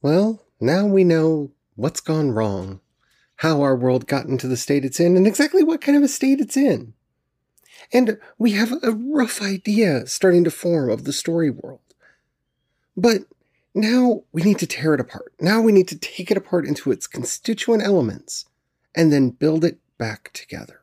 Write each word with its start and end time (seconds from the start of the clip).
Well, 0.00 0.46
now 0.60 0.86
we 0.86 1.04
know 1.04 1.50
what's 1.74 2.00
gone 2.00 2.30
wrong, 2.30 2.80
how 3.36 3.62
our 3.62 3.76
world 3.76 4.06
got 4.06 4.26
into 4.26 4.46
the 4.46 4.56
state 4.56 4.84
it's 4.84 5.00
in, 5.00 5.16
and 5.16 5.26
exactly 5.26 5.64
what 5.64 5.80
kind 5.80 5.96
of 5.96 6.04
a 6.04 6.08
state 6.08 6.40
it's 6.40 6.56
in. 6.56 6.94
And 7.92 8.18
we 8.38 8.52
have 8.52 8.72
a 8.82 8.92
rough 8.92 9.42
idea 9.42 10.06
starting 10.06 10.44
to 10.44 10.50
form 10.50 10.90
of 10.90 11.04
the 11.04 11.12
story 11.12 11.50
world. 11.50 11.80
But 12.96 13.22
now 13.74 14.24
we 14.32 14.42
need 14.42 14.58
to 14.58 14.66
tear 14.66 14.94
it 14.94 15.00
apart. 15.00 15.32
Now 15.40 15.60
we 15.60 15.72
need 15.72 15.88
to 15.88 15.98
take 15.98 16.30
it 16.30 16.36
apart 16.36 16.66
into 16.66 16.90
its 16.90 17.06
constituent 17.06 17.82
elements 17.82 18.44
and 18.94 19.12
then 19.12 19.30
build 19.30 19.64
it 19.64 19.78
back 19.98 20.32
together. 20.32 20.80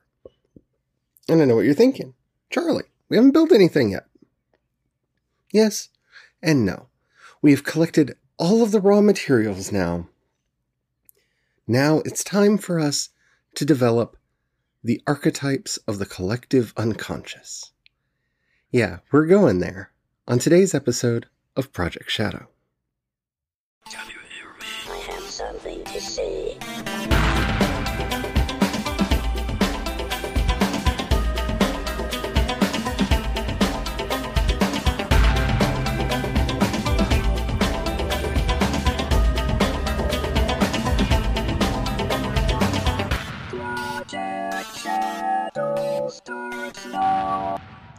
And 1.27 1.41
I 1.41 1.45
know 1.45 1.55
what 1.55 1.65
you're 1.65 1.73
thinking. 1.73 2.13
Charlie, 2.49 2.85
we 3.09 3.17
haven't 3.17 3.31
built 3.31 3.51
anything 3.51 3.91
yet. 3.91 4.05
Yes 5.51 5.89
and 6.41 6.65
no. 6.65 6.87
We 7.41 7.51
have 7.51 7.63
collected 7.63 8.15
all 8.37 8.63
of 8.63 8.71
the 8.71 8.81
raw 8.81 9.01
materials 9.01 9.71
now. 9.71 10.07
Now 11.67 11.99
it's 12.05 12.23
time 12.23 12.57
for 12.57 12.79
us 12.79 13.09
to 13.55 13.65
develop 13.65 14.17
the 14.83 15.01
archetypes 15.07 15.77
of 15.87 15.97
the 15.97 16.05
collective 16.05 16.73
unconscious. 16.77 17.71
Yeah, 18.71 18.99
we're 19.11 19.25
going 19.25 19.59
there 19.59 19.91
on 20.27 20.39
today's 20.39 20.75
episode 20.75 21.27
of 21.55 21.71
Project 21.71 22.11
Shadow. 22.11 22.47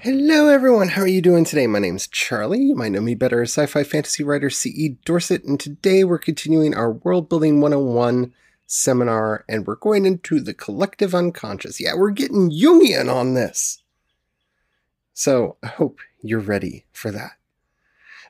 Hello, 0.06 0.46
everyone. 0.46 0.90
How 0.90 1.02
are 1.02 1.08
you 1.08 1.20
doing 1.20 1.44
today? 1.44 1.66
My 1.66 1.80
name's 1.80 2.06
Charlie. 2.06 2.62
You 2.62 2.76
might 2.76 2.92
know 2.92 3.00
me 3.00 3.16
better 3.16 3.42
as 3.42 3.50
sci 3.50 3.66
fi 3.66 3.82
fantasy 3.82 4.22
writer 4.22 4.48
C.E. 4.48 4.98
Dorsett, 5.04 5.42
and 5.42 5.58
today 5.58 6.04
we're 6.04 6.16
continuing 6.16 6.76
our 6.76 6.92
World 6.92 7.28
Building 7.28 7.60
101 7.60 8.32
seminar, 8.68 9.44
and 9.48 9.66
we're 9.66 9.74
going 9.74 10.06
into 10.06 10.38
the 10.38 10.54
collective 10.54 11.12
unconscious. 11.12 11.80
Yeah, 11.80 11.94
we're 11.96 12.12
getting 12.12 12.52
Jungian 12.52 13.12
on 13.12 13.34
this. 13.34 13.82
So 15.12 15.56
I 15.60 15.66
hope 15.66 15.98
you're 16.22 16.38
ready 16.38 16.86
for 16.92 17.10
that. 17.10 17.32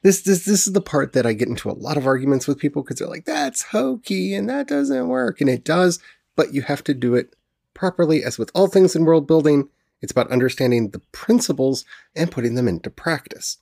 This, 0.03 0.23
this, 0.23 0.47
this 0.47 0.67
is 0.67 0.73
the 0.73 0.81
part 0.81 1.13
that 1.13 1.27
I 1.27 1.35
get 1.35 1.49
into 1.49 1.71
a 1.71 1.73
lot 1.73 1.99
of 1.99 2.07
arguments 2.07 2.49
with 2.49 2.59
people 2.59 2.85
because 2.85 3.01
they're 3.01 3.07
like, 3.07 3.27
that's 3.27 3.65
hokey 3.65 4.33
and 4.33 4.49
that 4.49 4.67
doesn't 4.67 5.09
work. 5.09 5.43
And 5.43 5.51
it 5.51 5.63
does, 5.63 5.99
but 6.37 6.55
you 6.55 6.63
have 6.63 6.83
to 6.85 6.95
do 6.95 7.15
it 7.15 7.37
properly. 7.75 8.25
As 8.25 8.39
with 8.39 8.51
all 8.55 8.67
things 8.67 8.97
in 8.97 9.05
world 9.05 9.27
building, 9.27 9.69
it's 10.07 10.13
about 10.13 10.31
understanding 10.31 10.91
the 10.91 11.01
principles 11.11 11.85
and 12.15 12.31
putting 12.31 12.55
them 12.55 12.69
into 12.69 12.91
practice. 12.91 13.59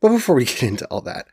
But 0.00 0.08
before 0.08 0.34
we 0.34 0.44
get 0.46 0.62
into 0.62 0.86
all 0.86 1.02
that, 1.02 1.26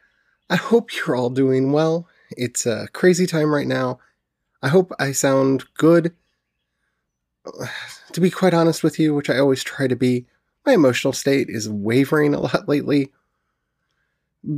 I 0.50 0.58
hope 0.58 0.89
you're 0.94 1.16
all 1.16 1.30
doing 1.30 1.72
well. 1.72 2.05
It's 2.31 2.66
a 2.66 2.89
crazy 2.92 3.25
time 3.25 3.55
right 3.55 3.66
now. 3.66 3.99
I 4.61 4.67
hope 4.67 4.92
I 4.99 5.14
sound 5.14 5.64
good. 5.75 6.14
To 8.11 8.19
be 8.19 8.30
quite 8.30 8.53
honest 8.53 8.83
with 8.83 8.99
you, 8.99 9.16
which 9.16 9.30
I 9.30 9.39
always 9.39 9.64
try 9.64 9.88
to 9.88 9.95
be, 9.95 10.25
my 10.66 10.73
emotional 10.73 11.14
state 11.14 11.47
is 11.49 11.69
wavering 11.69 12.33
a 12.33 12.42
lot 12.42 12.67
lately 12.67 13.14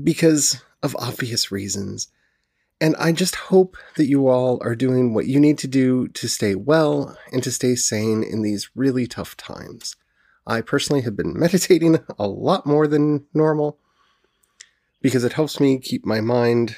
because 0.03 0.59
of 0.81 0.95
obvious 0.95 1.52
reasons. 1.52 2.08
And 2.84 2.98
I 2.98 3.14
just 3.14 3.36
hope 3.36 3.78
that 3.95 4.08
you 4.08 4.28
all 4.28 4.59
are 4.62 4.76
doing 4.76 5.14
what 5.14 5.26
you 5.26 5.39
need 5.39 5.58
to 5.59 5.70
do 5.70 6.09
to 6.09 6.28
stay 6.28 6.53
well 6.53 7.17
and 7.31 7.42
to 7.44 7.50
stay 7.50 7.75
sane 7.75 8.23
in 8.23 8.42
these 8.42 8.72
really 8.75 9.08
tough 9.08 9.38
times. 9.38 9.96
I 10.46 10.59
personally 10.59 11.02
have 11.03 11.16
been 11.16 11.31
meditating 11.40 12.00
a 12.19 12.28
lot 12.28 12.66
more 12.66 12.85
than 12.85 13.25
normal 13.34 13.80
because 15.02 15.24
it 15.24 15.31
helps 15.31 15.62
me 15.62 15.80
keep 15.80 16.06
my 16.06 16.19
mind 16.19 16.75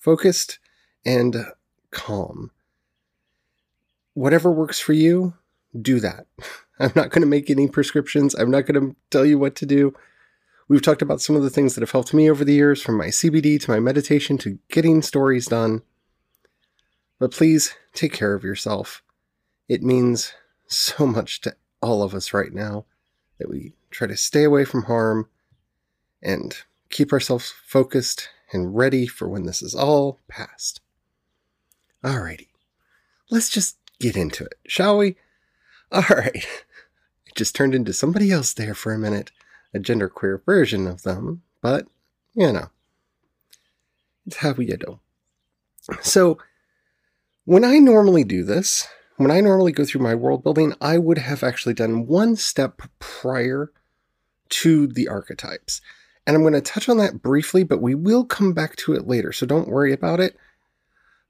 focused 0.00 0.58
and 1.06 1.46
calm. 1.92 2.50
Whatever 4.14 4.50
works 4.50 4.80
for 4.80 4.94
you, 4.94 5.34
do 5.80 6.00
that. 6.00 6.26
I'm 6.80 6.90
not 6.96 7.10
going 7.10 7.22
to 7.22 7.26
make 7.26 7.50
any 7.50 7.68
prescriptions. 7.68 8.34
I'm 8.34 8.50
not 8.50 8.66
going 8.66 8.80
to 8.80 8.96
tell 9.10 9.24
you 9.24 9.38
what 9.38 9.54
to 9.56 9.66
do. 9.66 9.94
We've 10.70 10.80
talked 10.80 11.02
about 11.02 11.20
some 11.20 11.34
of 11.34 11.42
the 11.42 11.50
things 11.50 11.74
that 11.74 11.80
have 11.80 11.90
helped 11.90 12.14
me 12.14 12.30
over 12.30 12.44
the 12.44 12.54
years, 12.54 12.80
from 12.80 12.96
my 12.96 13.08
CBD 13.08 13.60
to 13.60 13.70
my 13.72 13.80
meditation 13.80 14.38
to 14.38 14.60
getting 14.68 15.02
stories 15.02 15.46
done. 15.46 15.82
But 17.18 17.32
please 17.32 17.74
take 17.92 18.12
care 18.12 18.34
of 18.34 18.44
yourself. 18.44 19.02
It 19.68 19.82
means 19.82 20.32
so 20.68 21.06
much 21.08 21.40
to 21.40 21.56
all 21.82 22.04
of 22.04 22.14
us 22.14 22.32
right 22.32 22.52
now 22.52 22.84
that 23.40 23.50
we 23.50 23.72
try 23.90 24.06
to 24.06 24.16
stay 24.16 24.44
away 24.44 24.64
from 24.64 24.84
harm 24.84 25.28
and 26.22 26.56
keep 26.88 27.12
ourselves 27.12 27.52
focused 27.66 28.28
and 28.52 28.76
ready 28.76 29.08
for 29.08 29.28
when 29.28 29.46
this 29.46 29.62
is 29.62 29.74
all 29.74 30.20
past. 30.28 30.80
Alrighty, 32.04 32.46
let's 33.28 33.48
just 33.48 33.76
get 33.98 34.16
into 34.16 34.44
it, 34.44 34.54
shall 34.68 34.98
we? 34.98 35.16
Alright, 35.92 36.36
it 37.26 37.34
just 37.34 37.56
turned 37.56 37.74
into 37.74 37.92
somebody 37.92 38.30
else 38.30 38.54
there 38.54 38.74
for 38.74 38.92
a 38.92 38.98
minute 39.00 39.32
a 39.74 39.78
genderqueer 39.78 40.44
version 40.44 40.86
of 40.86 41.02
them, 41.02 41.42
but 41.60 41.86
you 42.34 42.52
know, 42.52 42.70
it's 44.26 44.36
how 44.36 44.54
you 44.54 44.76
do. 44.76 45.00
So, 46.02 46.38
when 47.44 47.64
I 47.64 47.78
normally 47.78 48.24
do 48.24 48.44
this, 48.44 48.86
when 49.16 49.30
I 49.30 49.40
normally 49.40 49.72
go 49.72 49.84
through 49.84 50.02
my 50.02 50.14
world 50.14 50.42
building, 50.42 50.74
I 50.80 50.98
would 50.98 51.18
have 51.18 51.42
actually 51.42 51.74
done 51.74 52.06
one 52.06 52.36
step 52.36 52.82
prior 52.98 53.72
to 54.50 54.86
the 54.86 55.08
archetypes. 55.08 55.80
And 56.26 56.36
I'm 56.36 56.42
going 56.42 56.54
to 56.54 56.60
touch 56.60 56.88
on 56.88 56.98
that 56.98 57.22
briefly, 57.22 57.64
but 57.64 57.82
we 57.82 57.94
will 57.94 58.24
come 58.24 58.52
back 58.52 58.76
to 58.76 58.92
it 58.92 59.06
later, 59.06 59.32
so 59.32 59.46
don't 59.46 59.68
worry 59.68 59.92
about 59.92 60.20
it. 60.20 60.36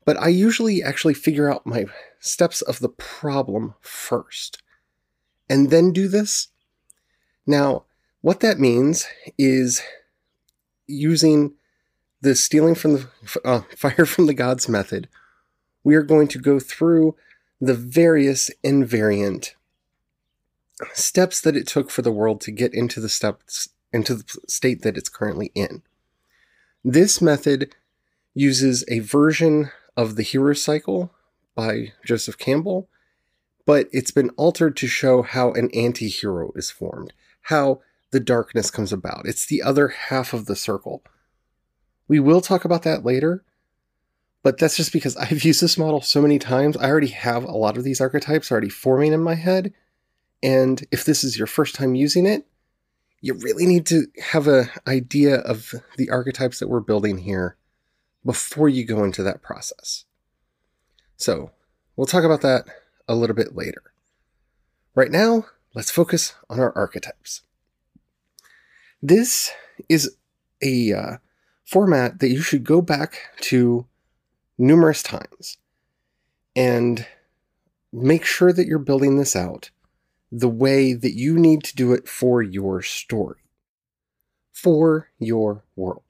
But 0.04 0.16
I 0.18 0.28
usually 0.28 0.82
actually 0.82 1.14
figure 1.14 1.50
out 1.50 1.66
my 1.66 1.86
steps 2.18 2.60
of 2.62 2.80
the 2.80 2.88
problem 2.88 3.74
first 3.80 4.62
and 5.48 5.70
then 5.70 5.92
do 5.92 6.08
this. 6.08 6.48
Now, 7.46 7.84
what 8.20 8.40
that 8.40 8.58
means 8.58 9.06
is 9.38 9.82
using 10.86 11.54
the 12.20 12.34
stealing 12.34 12.74
from 12.74 12.92
the 12.94 13.08
uh, 13.44 13.60
fire 13.76 14.06
from 14.06 14.26
the 14.26 14.34
gods 14.34 14.68
method, 14.68 15.08
we 15.82 15.94
are 15.94 16.02
going 16.02 16.28
to 16.28 16.38
go 16.38 16.60
through 16.60 17.16
the 17.60 17.74
various 17.74 18.50
invariant 18.64 19.52
steps 20.92 21.40
that 21.40 21.56
it 21.56 21.66
took 21.66 21.90
for 21.90 22.02
the 22.02 22.12
world 22.12 22.40
to 22.40 22.50
get 22.50 22.72
into 22.72 23.00
the 23.00 23.08
steps 23.08 23.68
into 23.92 24.14
the 24.14 24.24
state 24.46 24.82
that 24.82 24.96
it's 24.96 25.08
currently 25.08 25.50
in. 25.54 25.82
This 26.84 27.20
method 27.20 27.74
uses 28.34 28.84
a 28.88 29.00
version 29.00 29.70
of 29.96 30.16
the 30.16 30.22
hero 30.22 30.54
cycle 30.54 31.12
by 31.54 31.92
Joseph 32.04 32.38
Campbell, 32.38 32.88
but 33.66 33.88
it's 33.92 34.12
been 34.12 34.30
altered 34.30 34.76
to 34.76 34.86
show 34.86 35.22
how 35.22 35.52
an 35.52 35.70
anti-hero 35.74 36.52
is 36.54 36.70
formed, 36.70 37.12
how 37.42 37.80
the 38.10 38.20
darkness 38.20 38.70
comes 38.70 38.92
about. 38.92 39.26
It's 39.26 39.46
the 39.46 39.62
other 39.62 39.88
half 39.88 40.32
of 40.32 40.46
the 40.46 40.56
circle. 40.56 41.02
We 42.08 42.20
will 42.20 42.40
talk 42.40 42.64
about 42.64 42.82
that 42.82 43.04
later, 43.04 43.44
but 44.42 44.58
that's 44.58 44.76
just 44.76 44.92
because 44.92 45.16
I've 45.16 45.44
used 45.44 45.62
this 45.62 45.78
model 45.78 46.00
so 46.00 46.20
many 46.20 46.38
times. 46.38 46.76
I 46.76 46.88
already 46.88 47.08
have 47.08 47.44
a 47.44 47.56
lot 47.56 47.76
of 47.76 47.84
these 47.84 48.00
archetypes 48.00 48.50
already 48.50 48.68
forming 48.68 49.12
in 49.12 49.22
my 49.22 49.34
head. 49.34 49.72
And 50.42 50.84
if 50.90 51.04
this 51.04 51.22
is 51.22 51.38
your 51.38 51.46
first 51.46 51.74
time 51.74 51.94
using 51.94 52.26
it, 52.26 52.46
you 53.20 53.34
really 53.34 53.66
need 53.66 53.84
to 53.86 54.06
have 54.32 54.46
an 54.46 54.70
idea 54.86 55.36
of 55.36 55.74
the 55.98 56.08
archetypes 56.08 56.58
that 56.58 56.68
we're 56.68 56.80
building 56.80 57.18
here 57.18 57.56
before 58.24 58.68
you 58.68 58.84
go 58.84 59.04
into 59.04 59.22
that 59.22 59.42
process. 59.42 60.04
So, 61.16 61.50
we'll 61.96 62.06
talk 62.06 62.24
about 62.24 62.40
that 62.40 62.64
a 63.06 63.14
little 63.14 63.36
bit 63.36 63.54
later. 63.54 63.82
Right 64.94 65.10
now, 65.10 65.46
let's 65.74 65.90
focus 65.90 66.34
on 66.48 66.58
our 66.58 66.76
archetypes. 66.76 67.42
This 69.02 69.50
is 69.88 70.16
a 70.62 70.92
uh, 70.92 71.16
format 71.64 72.20
that 72.20 72.28
you 72.28 72.42
should 72.42 72.64
go 72.64 72.82
back 72.82 73.30
to 73.42 73.86
numerous 74.58 75.02
times 75.02 75.56
and 76.54 77.06
make 77.92 78.24
sure 78.24 78.52
that 78.52 78.66
you're 78.66 78.78
building 78.78 79.16
this 79.16 79.34
out 79.34 79.70
the 80.30 80.48
way 80.48 80.92
that 80.92 81.14
you 81.14 81.38
need 81.38 81.64
to 81.64 81.74
do 81.74 81.92
it 81.92 82.08
for 82.08 82.42
your 82.42 82.82
story, 82.82 83.40
for 84.52 85.10
your 85.18 85.64
world. 85.74 86.02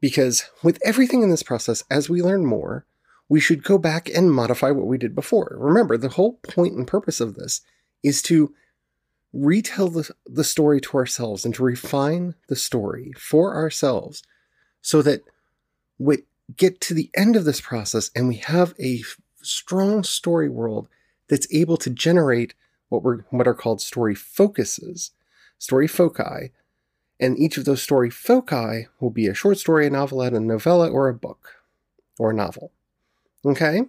Because 0.00 0.50
with 0.62 0.78
everything 0.84 1.22
in 1.22 1.30
this 1.30 1.42
process, 1.42 1.84
as 1.90 2.08
we 2.08 2.22
learn 2.22 2.46
more, 2.46 2.86
we 3.28 3.38
should 3.38 3.62
go 3.62 3.78
back 3.78 4.08
and 4.08 4.32
modify 4.32 4.70
what 4.70 4.86
we 4.86 4.98
did 4.98 5.14
before. 5.14 5.56
Remember, 5.60 5.96
the 5.96 6.08
whole 6.08 6.40
point 6.48 6.74
and 6.74 6.86
purpose 6.86 7.20
of 7.20 7.34
this 7.34 7.60
is 8.02 8.22
to 8.22 8.54
retell 9.32 9.88
the, 9.88 10.10
the 10.26 10.44
story 10.44 10.80
to 10.80 10.96
ourselves 10.96 11.44
and 11.44 11.54
to 11.54 11.62
refine 11.62 12.34
the 12.48 12.56
story 12.56 13.12
for 13.16 13.54
ourselves 13.54 14.22
so 14.82 15.02
that 15.02 15.22
we 15.98 16.18
get 16.56 16.80
to 16.80 16.94
the 16.94 17.10
end 17.14 17.36
of 17.36 17.44
this 17.44 17.60
process 17.60 18.10
and 18.14 18.28
we 18.28 18.36
have 18.36 18.74
a 18.80 19.02
strong 19.42 20.02
story 20.02 20.48
world 20.48 20.88
that's 21.28 21.46
able 21.52 21.76
to 21.76 21.90
generate 21.90 22.54
what 22.88 23.02
were 23.02 23.24
what 23.30 23.46
are 23.46 23.54
called 23.54 23.80
story 23.80 24.14
focuses, 24.14 25.12
story 25.58 25.86
foci, 25.86 26.50
and 27.20 27.38
each 27.38 27.56
of 27.56 27.64
those 27.64 27.82
story 27.82 28.10
foci 28.10 28.88
will 28.98 29.10
be 29.10 29.26
a 29.26 29.34
short 29.34 29.58
story, 29.58 29.86
a 29.86 29.90
novelette, 29.90 30.32
a 30.32 30.40
novella, 30.40 30.90
or 30.90 31.08
a 31.08 31.14
book, 31.14 31.56
or 32.18 32.30
a 32.30 32.34
novel. 32.34 32.72
Okay? 33.44 33.82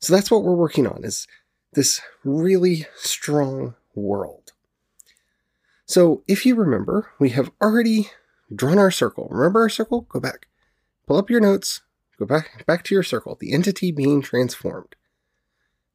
So 0.00 0.14
that's 0.14 0.30
what 0.30 0.42
we're 0.42 0.54
working 0.54 0.86
on 0.86 1.04
is 1.04 1.26
this 1.72 2.00
really 2.24 2.86
strong 2.96 3.74
world. 3.94 4.52
So 5.86 6.22
if 6.28 6.44
you 6.44 6.54
remember, 6.54 7.10
we 7.18 7.30
have 7.30 7.50
already 7.62 8.10
drawn 8.54 8.78
our 8.78 8.90
circle. 8.90 9.28
Remember 9.30 9.62
our 9.62 9.68
circle? 9.68 10.02
Go 10.02 10.20
back. 10.20 10.48
Pull 11.06 11.16
up 11.16 11.30
your 11.30 11.40
notes. 11.40 11.80
Go 12.18 12.26
back 12.26 12.66
back 12.66 12.84
to 12.84 12.94
your 12.94 13.02
circle. 13.02 13.36
The 13.38 13.52
entity 13.52 13.92
being 13.92 14.20
transformed. 14.20 14.96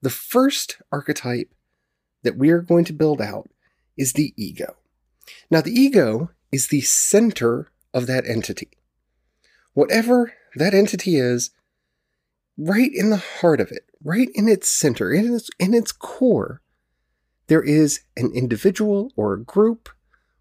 The 0.01 0.10
first 0.10 0.81
archetype 0.92 1.54
that 2.24 2.38
we 2.38 2.50
are 2.50 2.62
going 2.62 2.86
to 2.86 2.94
build 2.94 3.22
out 3.22 3.50
is 3.98 4.13
the 4.13 4.34
ego. 4.36 4.78
Now, 5.51 5.62
the 5.62 5.72
ego 5.72 6.31
is 6.51 6.68
the 6.68 6.81
center 6.81 7.72
of 7.94 8.07
that 8.07 8.28
entity. 8.28 8.72
Whatever 9.74 10.34
that 10.56 10.74
entity 10.74 11.18
is, 11.18 11.51
right 12.57 12.92
in 12.94 13.10
the 13.10 13.24
heart 13.42 13.62
of 13.62 13.72
it, 13.72 13.86
right 14.04 14.30
in 14.36 14.48
its 14.48 14.68
center, 14.68 15.12
in 15.12 15.34
its, 15.34 15.50
in 15.60 15.74
its 15.74 15.92
core, 15.92 16.62
there 17.53 17.61
is 17.61 18.00
an 18.17 18.31
individual 18.33 19.11
or 19.15 19.35
a 19.35 19.44
group 19.44 19.89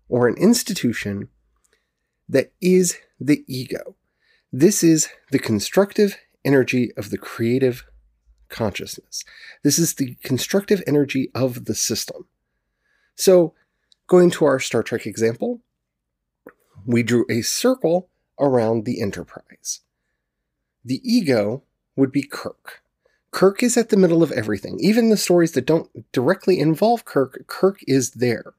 or 0.09 0.27
an 0.27 0.35
institution 0.39 1.29
that 2.27 2.51
is 2.59 2.97
the 3.21 3.45
ego. 3.47 3.97
This 4.51 4.83
is 4.83 5.11
the 5.31 5.39
constructive 5.39 6.17
energy 6.43 6.91
of 6.97 7.11
the 7.11 7.19
creative 7.19 7.85
consciousness. 8.49 9.25
This 9.63 9.79
is 9.79 9.93
the 9.93 10.17
constructive 10.25 10.83
energy 10.87 11.31
of 11.35 11.67
the 11.67 11.75
system. 11.75 12.25
So, 13.15 13.53
going 14.07 14.31
to 14.31 14.47
our 14.47 14.59
Star 14.59 14.83
Trek 14.83 15.07
example, 15.07 15.61
we 16.87 17.03
drew 17.03 17.27
a 17.29 17.43
circle 17.43 18.09
around 18.41 18.87
the 18.87 19.03
Enterprise. 19.03 19.81
The 20.83 21.03
ego 21.05 21.63
would 21.95 22.11
be 22.11 22.23
Kirk. 22.23 22.82
Kirk 23.33 23.63
is 23.63 23.77
at 23.77 23.89
the 23.89 23.97
middle 23.97 24.23
of 24.23 24.31
everything. 24.33 24.79
Even 24.81 25.09
the 25.09 25.17
stories 25.17 25.53
that 25.53 25.67
don't 25.67 25.91
directly 26.13 26.61
involve 26.61 27.05
Kirk, 27.05 27.45
Kirk 27.49 27.81
is 27.89 28.13
there. 28.13 28.55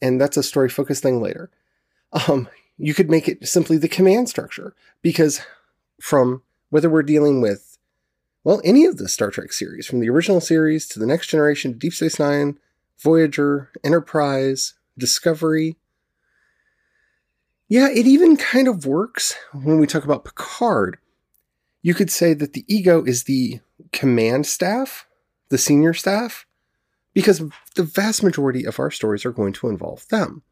And 0.00 0.20
that's 0.20 0.36
a 0.36 0.42
story 0.42 0.68
focused 0.68 1.02
thing 1.02 1.20
later. 1.20 1.50
Um, 2.28 2.48
you 2.78 2.94
could 2.94 3.10
make 3.10 3.26
it 3.26 3.48
simply 3.48 3.76
the 3.76 3.88
command 3.88 4.28
structure 4.28 4.74
because 5.02 5.40
from 6.00 6.42
whether 6.70 6.88
we're 6.88 7.02
dealing 7.02 7.40
with 7.40 7.74
well, 8.44 8.60
any 8.62 8.84
of 8.84 8.98
the 8.98 9.08
Star 9.08 9.30
Trek 9.30 9.54
series, 9.54 9.86
from 9.86 10.00
the 10.00 10.10
original 10.10 10.40
series 10.40 10.86
to 10.88 10.98
the 10.98 11.06
Next 11.06 11.28
Generation 11.28 11.72
to 11.72 11.78
Deep 11.78 11.94
Space 11.94 12.18
Nine, 12.18 12.58
Voyager, 12.98 13.70
Enterprise, 13.82 14.74
Discovery. 14.98 15.76
Yeah, 17.68 17.88
it 17.88 18.06
even 18.06 18.36
kind 18.36 18.68
of 18.68 18.84
works 18.84 19.34
when 19.54 19.78
we 19.78 19.86
talk 19.86 20.04
about 20.04 20.26
Picard. 20.26 20.98
You 21.84 21.92
could 21.92 22.10
say 22.10 22.32
that 22.32 22.54
the 22.54 22.64
ego 22.66 23.04
is 23.04 23.24
the 23.24 23.60
command 23.92 24.46
staff, 24.46 25.06
the 25.50 25.58
senior 25.58 25.92
staff, 25.92 26.46
because 27.12 27.42
the 27.76 27.82
vast 27.82 28.22
majority 28.22 28.64
of 28.64 28.80
our 28.80 28.90
stories 28.90 29.26
are 29.26 29.32
going 29.32 29.52
to 29.52 29.68
involve 29.68 30.08
them. 30.08 30.42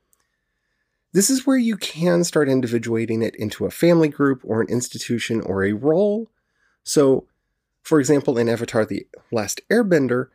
This 1.13 1.31
is 1.31 1.47
where 1.47 1.57
you 1.57 1.79
can 1.79 2.23
start 2.23 2.51
individuating 2.51 3.23
it 3.23 3.35
into 3.37 3.65
a 3.65 3.71
family 3.71 4.09
group 4.09 4.43
or 4.45 4.61
an 4.61 4.69
institution 4.69 5.41
or 5.41 5.65
a 5.65 5.73
role. 5.73 6.29
So 6.85 7.27
for 7.83 7.99
example, 7.99 8.37
in 8.37 8.51
Avatar 8.51 8.85
The 8.85 9.07
Last 9.31 9.63
Airbender, 9.71 10.29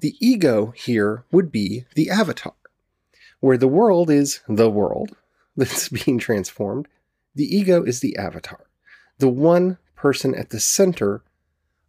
the 0.00 0.16
ego 0.18 0.72
here 0.76 1.24
would 1.30 1.52
be 1.52 1.84
the 1.94 2.10
avatar, 2.10 2.54
where 3.38 3.56
the 3.56 3.68
world 3.68 4.10
is 4.10 4.40
the 4.48 4.68
world 4.68 5.16
that's 5.56 5.88
being 5.88 6.18
transformed. 6.18 6.88
The 7.36 7.44
ego 7.44 7.84
is 7.84 8.00
the 8.00 8.16
avatar, 8.16 8.66
the 9.18 9.28
one 9.28 9.78
person 10.00 10.34
at 10.34 10.48
the 10.48 10.58
center 10.58 11.22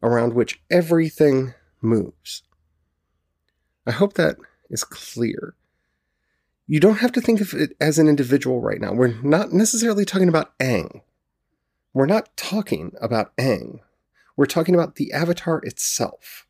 around 0.03 0.33
which 0.33 0.61
everything 0.69 1.53
moves. 1.81 2.43
I 3.87 3.91
hope 3.91 4.15
that 4.15 4.35
is 4.69 4.83
clear. 4.83 5.55
You 6.67 6.81
don't 6.81 6.99
have 6.99 7.13
to 7.13 7.21
think 7.21 7.39
of 7.39 7.53
it 7.53 7.75
as 7.79 7.97
an 7.97 8.09
individual 8.09 8.59
right 8.59 8.81
now. 8.81 8.91
We're 8.91 9.21
not 9.21 9.53
necessarily 9.53 10.03
talking 10.03 10.27
about 10.27 10.57
Aang. 10.59 11.01
We're 11.93 12.05
not 12.05 12.35
talking 12.35 12.93
about 13.01 13.35
Aang. 13.37 13.79
We're 14.35 14.45
talking 14.45 14.75
about 14.75 14.95
the 14.95 15.13
avatar 15.13 15.59
itself. 15.63 16.45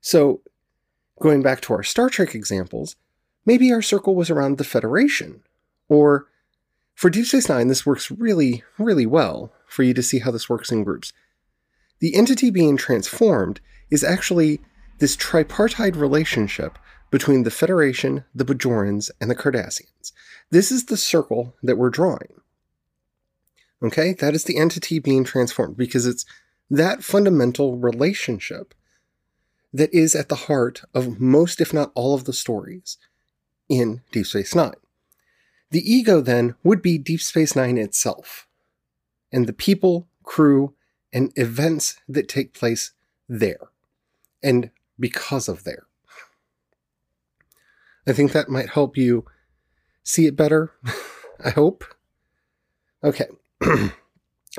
So, 0.00 0.40
going 1.20 1.42
back 1.42 1.60
to 1.62 1.72
our 1.72 1.84
Star 1.84 2.08
Trek 2.08 2.34
examples, 2.34 2.96
maybe 3.46 3.72
our 3.72 3.82
circle 3.82 4.16
was 4.16 4.30
around 4.30 4.58
the 4.58 4.64
Federation. 4.64 5.42
Or 5.88 6.26
for 6.94 7.10
Deep 7.10 7.26
Space 7.26 7.48
Nine, 7.48 7.68
this 7.68 7.86
works 7.86 8.10
really, 8.10 8.64
really 8.78 9.06
well 9.06 9.52
for 9.72 9.82
you 9.82 9.94
to 9.94 10.02
see 10.02 10.18
how 10.18 10.30
this 10.30 10.48
works 10.48 10.70
in 10.70 10.84
groups. 10.84 11.12
The 12.00 12.14
entity 12.14 12.50
being 12.50 12.76
transformed 12.76 13.60
is 13.90 14.04
actually 14.04 14.60
this 14.98 15.16
tripartite 15.16 15.96
relationship 15.96 16.78
between 17.10 17.42
the 17.42 17.50
Federation, 17.50 18.24
the 18.34 18.44
Bajorans, 18.44 19.10
and 19.20 19.30
the 19.30 19.36
Cardassians. 19.36 20.12
This 20.50 20.70
is 20.70 20.86
the 20.86 20.96
circle 20.96 21.54
that 21.62 21.76
we're 21.76 21.90
drawing. 21.90 22.40
Okay, 23.82 24.12
that 24.14 24.34
is 24.34 24.44
the 24.44 24.58
entity 24.58 24.98
being 24.98 25.24
transformed 25.24 25.76
because 25.76 26.06
it's 26.06 26.24
that 26.70 27.02
fundamental 27.02 27.76
relationship 27.76 28.74
that 29.72 29.92
is 29.92 30.14
at 30.14 30.28
the 30.28 30.46
heart 30.46 30.82
of 30.94 31.20
most, 31.20 31.60
if 31.60 31.72
not 31.72 31.92
all, 31.94 32.14
of 32.14 32.24
the 32.24 32.32
stories 32.32 32.98
in 33.68 34.02
Deep 34.12 34.26
Space 34.26 34.54
Nine. 34.54 34.74
The 35.70 35.80
ego 35.90 36.20
then 36.20 36.54
would 36.62 36.82
be 36.82 36.98
Deep 36.98 37.20
Space 37.20 37.56
Nine 37.56 37.78
itself, 37.78 38.46
and 39.32 39.46
the 39.46 39.52
people, 39.52 40.08
crew, 40.22 40.74
and 41.12 41.32
events 41.36 41.98
that 42.08 42.28
take 42.28 42.52
place 42.52 42.92
there, 43.28 43.70
and 44.42 44.70
because 44.98 45.48
of 45.48 45.64
there. 45.64 45.86
I 48.06 48.12
think 48.12 48.32
that 48.32 48.48
might 48.48 48.70
help 48.70 48.96
you 48.96 49.24
see 50.02 50.26
it 50.26 50.36
better. 50.36 50.72
I 51.44 51.50
hope. 51.50 51.84
Okay. 53.04 53.26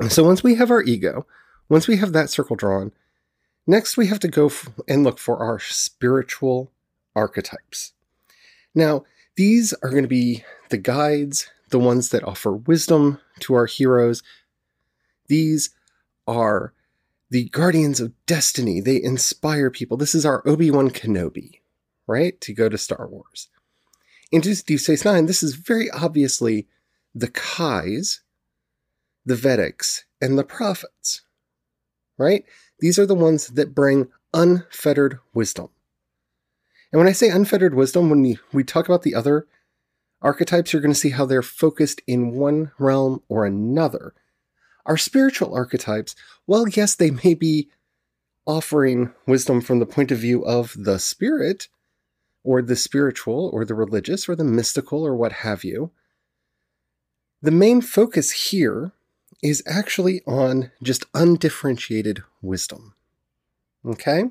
so 0.08 0.24
once 0.24 0.42
we 0.42 0.54
have 0.54 0.70
our 0.70 0.82
ego, 0.82 1.26
once 1.68 1.88
we 1.88 1.96
have 1.96 2.12
that 2.12 2.30
circle 2.30 2.56
drawn, 2.56 2.92
next 3.66 3.96
we 3.96 4.06
have 4.06 4.20
to 4.20 4.28
go 4.28 4.46
f- 4.46 4.70
and 4.88 5.04
look 5.04 5.18
for 5.18 5.38
our 5.38 5.58
spiritual 5.58 6.70
archetypes. 7.14 7.92
Now, 8.74 9.04
these 9.36 9.72
are 9.82 9.90
going 9.90 10.02
to 10.02 10.08
be 10.08 10.44
the 10.70 10.78
guides, 10.78 11.48
the 11.70 11.78
ones 11.78 12.10
that 12.10 12.24
offer 12.24 12.52
wisdom 12.52 13.20
to 13.40 13.54
our 13.54 13.66
heroes. 13.66 14.22
These 15.26 15.70
are 16.26 16.72
the 17.30 17.48
guardians 17.48 18.00
of 18.00 18.12
destiny. 18.26 18.80
They 18.80 19.02
inspire 19.02 19.70
people. 19.70 19.96
This 19.96 20.14
is 20.14 20.26
our 20.26 20.46
Obi 20.46 20.70
Wan 20.70 20.90
Kenobi, 20.90 21.60
right? 22.06 22.40
To 22.42 22.52
go 22.52 22.68
to 22.68 22.78
Star 22.78 23.08
Wars. 23.08 23.48
In 24.30 24.40
Deep 24.40 24.80
Space 24.80 25.04
Nine, 25.04 25.26
this 25.26 25.42
is 25.42 25.54
very 25.54 25.90
obviously 25.90 26.66
the 27.14 27.28
Kais, 27.28 28.22
the 29.24 29.36
Vedeks, 29.36 30.02
and 30.20 30.38
the 30.38 30.44
prophets 30.44 31.22
right? 32.18 32.44
These 32.80 32.98
are 32.98 33.06
the 33.06 33.14
ones 33.14 33.48
that 33.48 33.74
bring 33.74 34.08
unfettered 34.32 35.18
wisdom. 35.32 35.68
And 36.92 36.98
when 36.98 37.08
I 37.08 37.12
say 37.12 37.28
unfettered 37.28 37.74
wisdom, 37.74 38.10
when 38.10 38.22
we, 38.22 38.38
we 38.52 38.64
talk 38.64 38.86
about 38.88 39.02
the 39.02 39.14
other 39.14 39.46
archetypes, 40.22 40.72
you're 40.72 40.82
going 40.82 40.94
to 40.94 40.98
see 40.98 41.10
how 41.10 41.26
they're 41.26 41.42
focused 41.42 42.02
in 42.06 42.32
one 42.32 42.70
realm 42.78 43.22
or 43.28 43.44
another. 43.44 44.14
Our 44.86 44.96
spiritual 44.96 45.54
archetypes, 45.54 46.14
well, 46.46 46.68
yes, 46.68 46.94
they 46.94 47.10
may 47.10 47.34
be 47.34 47.68
offering 48.46 49.12
wisdom 49.26 49.60
from 49.60 49.78
the 49.78 49.86
point 49.86 50.10
of 50.10 50.18
view 50.18 50.44
of 50.44 50.74
the 50.76 50.98
spirit, 50.98 51.68
or 52.42 52.60
the 52.60 52.76
spiritual, 52.76 53.48
or 53.54 53.64
the 53.64 53.74
religious, 53.74 54.28
or 54.28 54.36
the 54.36 54.44
mystical, 54.44 55.06
or 55.06 55.14
what 55.14 55.32
have 55.32 55.64
you. 55.64 55.90
The 57.40 57.50
main 57.50 57.80
focus 57.80 58.50
here 58.50 58.92
is 59.42 59.62
actually 59.66 60.22
on 60.26 60.70
just 60.82 61.06
undifferentiated 61.14 62.22
wisdom. 62.42 62.94
Okay? 63.84 64.24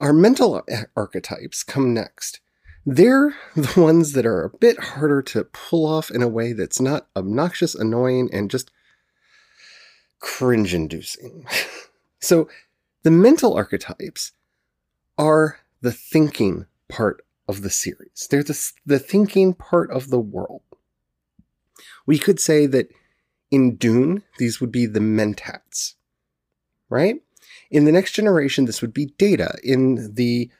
Our 0.00 0.14
mental 0.14 0.66
archetypes 0.96 1.62
come 1.62 1.92
next. 1.92 2.40
They're 2.86 3.34
the 3.54 3.80
ones 3.80 4.12
that 4.12 4.26
are 4.26 4.44
a 4.44 4.56
bit 4.56 4.78
harder 4.78 5.22
to 5.22 5.44
pull 5.44 5.86
off 5.86 6.10
in 6.10 6.22
a 6.22 6.28
way 6.28 6.52
that's 6.52 6.80
not 6.80 7.08
obnoxious, 7.16 7.74
annoying, 7.74 8.30
and 8.32 8.50
just 8.50 8.70
cringe 10.18 10.74
inducing. 10.74 11.46
so, 12.20 12.48
the 13.02 13.10
mental 13.10 13.54
archetypes 13.54 14.32
are 15.16 15.60
the 15.80 15.92
thinking 15.92 16.66
part 16.88 17.24
of 17.48 17.62
the 17.62 17.70
series. 17.70 18.28
They're 18.30 18.42
the, 18.42 18.72
the 18.84 18.98
thinking 18.98 19.54
part 19.54 19.90
of 19.90 20.10
the 20.10 20.20
world. 20.20 20.62
We 22.06 22.18
could 22.18 22.38
say 22.38 22.66
that 22.66 22.90
in 23.50 23.76
Dune, 23.76 24.22
these 24.38 24.60
would 24.60 24.70
be 24.70 24.86
the 24.86 25.00
Mentats, 25.00 25.94
right? 26.88 27.16
In 27.70 27.84
the 27.84 27.92
next 27.92 28.12
generation, 28.12 28.64
this 28.64 28.80
would 28.80 28.94
be 28.94 29.06
Data. 29.18 29.54
In 29.64 30.14
the 30.14 30.50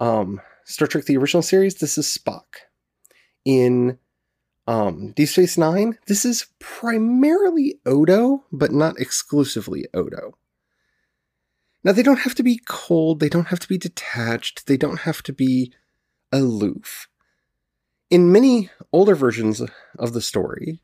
um, 0.00 0.40
Star 0.68 0.86
Trek, 0.86 1.06
the 1.06 1.16
original 1.16 1.42
series, 1.42 1.76
this 1.76 1.96
is 1.96 2.06
Spock. 2.06 2.66
In 3.46 3.98
um, 4.66 5.12
Deep 5.12 5.30
Space 5.30 5.56
Nine, 5.56 5.98
this 6.08 6.26
is 6.26 6.48
primarily 6.58 7.80
Odo, 7.86 8.44
but 8.52 8.70
not 8.70 9.00
exclusively 9.00 9.86
Odo. 9.94 10.36
Now, 11.82 11.92
they 11.92 12.02
don't 12.02 12.20
have 12.20 12.34
to 12.34 12.42
be 12.42 12.60
cold, 12.66 13.18
they 13.18 13.30
don't 13.30 13.46
have 13.46 13.60
to 13.60 13.68
be 13.68 13.78
detached, 13.78 14.66
they 14.66 14.76
don't 14.76 15.00
have 15.00 15.22
to 15.22 15.32
be 15.32 15.72
aloof. 16.30 17.08
In 18.10 18.30
many 18.30 18.68
older 18.92 19.14
versions 19.14 19.62
of 19.98 20.12
the 20.12 20.20
story, 20.20 20.80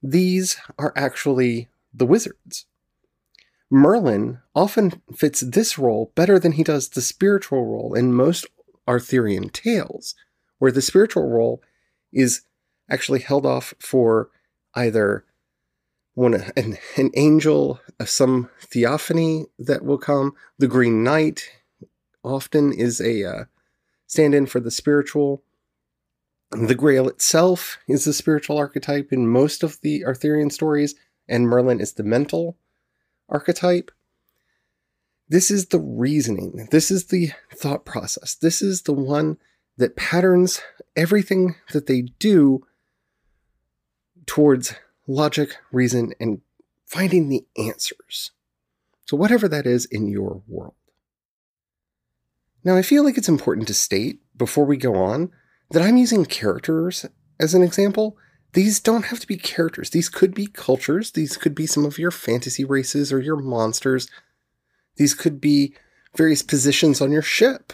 these 0.00 0.58
are 0.78 0.92
actually 0.94 1.68
the 1.92 2.06
wizards. 2.06 2.66
Merlin 3.68 4.38
often 4.54 5.02
fits 5.12 5.40
this 5.40 5.76
role 5.76 6.12
better 6.14 6.38
than 6.38 6.52
he 6.52 6.62
does 6.62 6.88
the 6.88 7.02
spiritual 7.02 7.66
role 7.66 7.94
in 7.94 8.14
most 8.14 8.46
Arthurian 8.86 9.48
tales, 9.48 10.14
where 10.58 10.72
the 10.72 10.82
spiritual 10.82 11.28
role 11.28 11.62
is 12.12 12.42
actually 12.90 13.20
held 13.20 13.46
off 13.46 13.74
for 13.78 14.30
either 14.74 15.24
one 16.14 16.34
an, 16.56 16.78
an 16.96 17.10
angel 17.14 17.80
some 18.04 18.48
theophany 18.60 19.46
that 19.58 19.84
will 19.84 19.98
come. 19.98 20.34
The 20.58 20.68
Green 20.68 21.02
Knight 21.02 21.50
often 22.22 22.72
is 22.72 23.00
a 23.00 23.24
uh, 23.24 23.44
stand-in 24.06 24.46
for 24.46 24.60
the 24.60 24.70
spiritual. 24.70 25.42
The 26.50 26.74
Grail 26.74 27.08
itself 27.08 27.78
is 27.88 28.04
the 28.04 28.12
spiritual 28.12 28.58
archetype 28.58 29.12
in 29.12 29.26
most 29.26 29.62
of 29.62 29.80
the 29.80 30.04
Arthurian 30.04 30.50
stories, 30.50 30.94
and 31.28 31.48
Merlin 31.48 31.80
is 31.80 31.94
the 31.94 32.04
mental 32.04 32.56
archetype. 33.28 33.90
This 35.28 35.50
is 35.50 35.66
the 35.66 35.80
reasoning. 35.80 36.68
This 36.70 36.90
is 36.90 37.06
the 37.06 37.32
thought 37.52 37.84
process. 37.84 38.34
This 38.34 38.60
is 38.60 38.82
the 38.82 38.92
one 38.92 39.38
that 39.76 39.96
patterns 39.96 40.60
everything 40.94 41.56
that 41.72 41.86
they 41.86 42.02
do 42.02 42.64
towards 44.26 44.74
logic, 45.06 45.56
reason, 45.72 46.12
and 46.20 46.40
finding 46.86 47.28
the 47.28 47.44
answers. 47.56 48.30
So, 49.06 49.16
whatever 49.16 49.48
that 49.48 49.66
is 49.66 49.84
in 49.86 50.08
your 50.08 50.42
world. 50.46 50.74
Now, 52.62 52.76
I 52.76 52.82
feel 52.82 53.04
like 53.04 53.18
it's 53.18 53.28
important 53.28 53.66
to 53.68 53.74
state 53.74 54.20
before 54.36 54.64
we 54.64 54.76
go 54.76 54.94
on 54.94 55.30
that 55.70 55.82
I'm 55.82 55.98
using 55.98 56.24
characters 56.24 57.04
as 57.38 57.54
an 57.54 57.62
example. 57.62 58.16
These 58.54 58.80
don't 58.80 59.06
have 59.06 59.20
to 59.20 59.26
be 59.26 59.36
characters. 59.36 59.90
These 59.90 60.08
could 60.08 60.34
be 60.34 60.46
cultures. 60.46 61.10
These 61.10 61.36
could 61.36 61.54
be 61.54 61.66
some 61.66 61.84
of 61.84 61.98
your 61.98 62.10
fantasy 62.10 62.64
races 62.64 63.12
or 63.12 63.20
your 63.20 63.36
monsters. 63.36 64.08
These 64.96 65.14
could 65.14 65.40
be 65.40 65.74
various 66.16 66.42
positions 66.42 67.00
on 67.00 67.10
your 67.10 67.22
ship. 67.22 67.72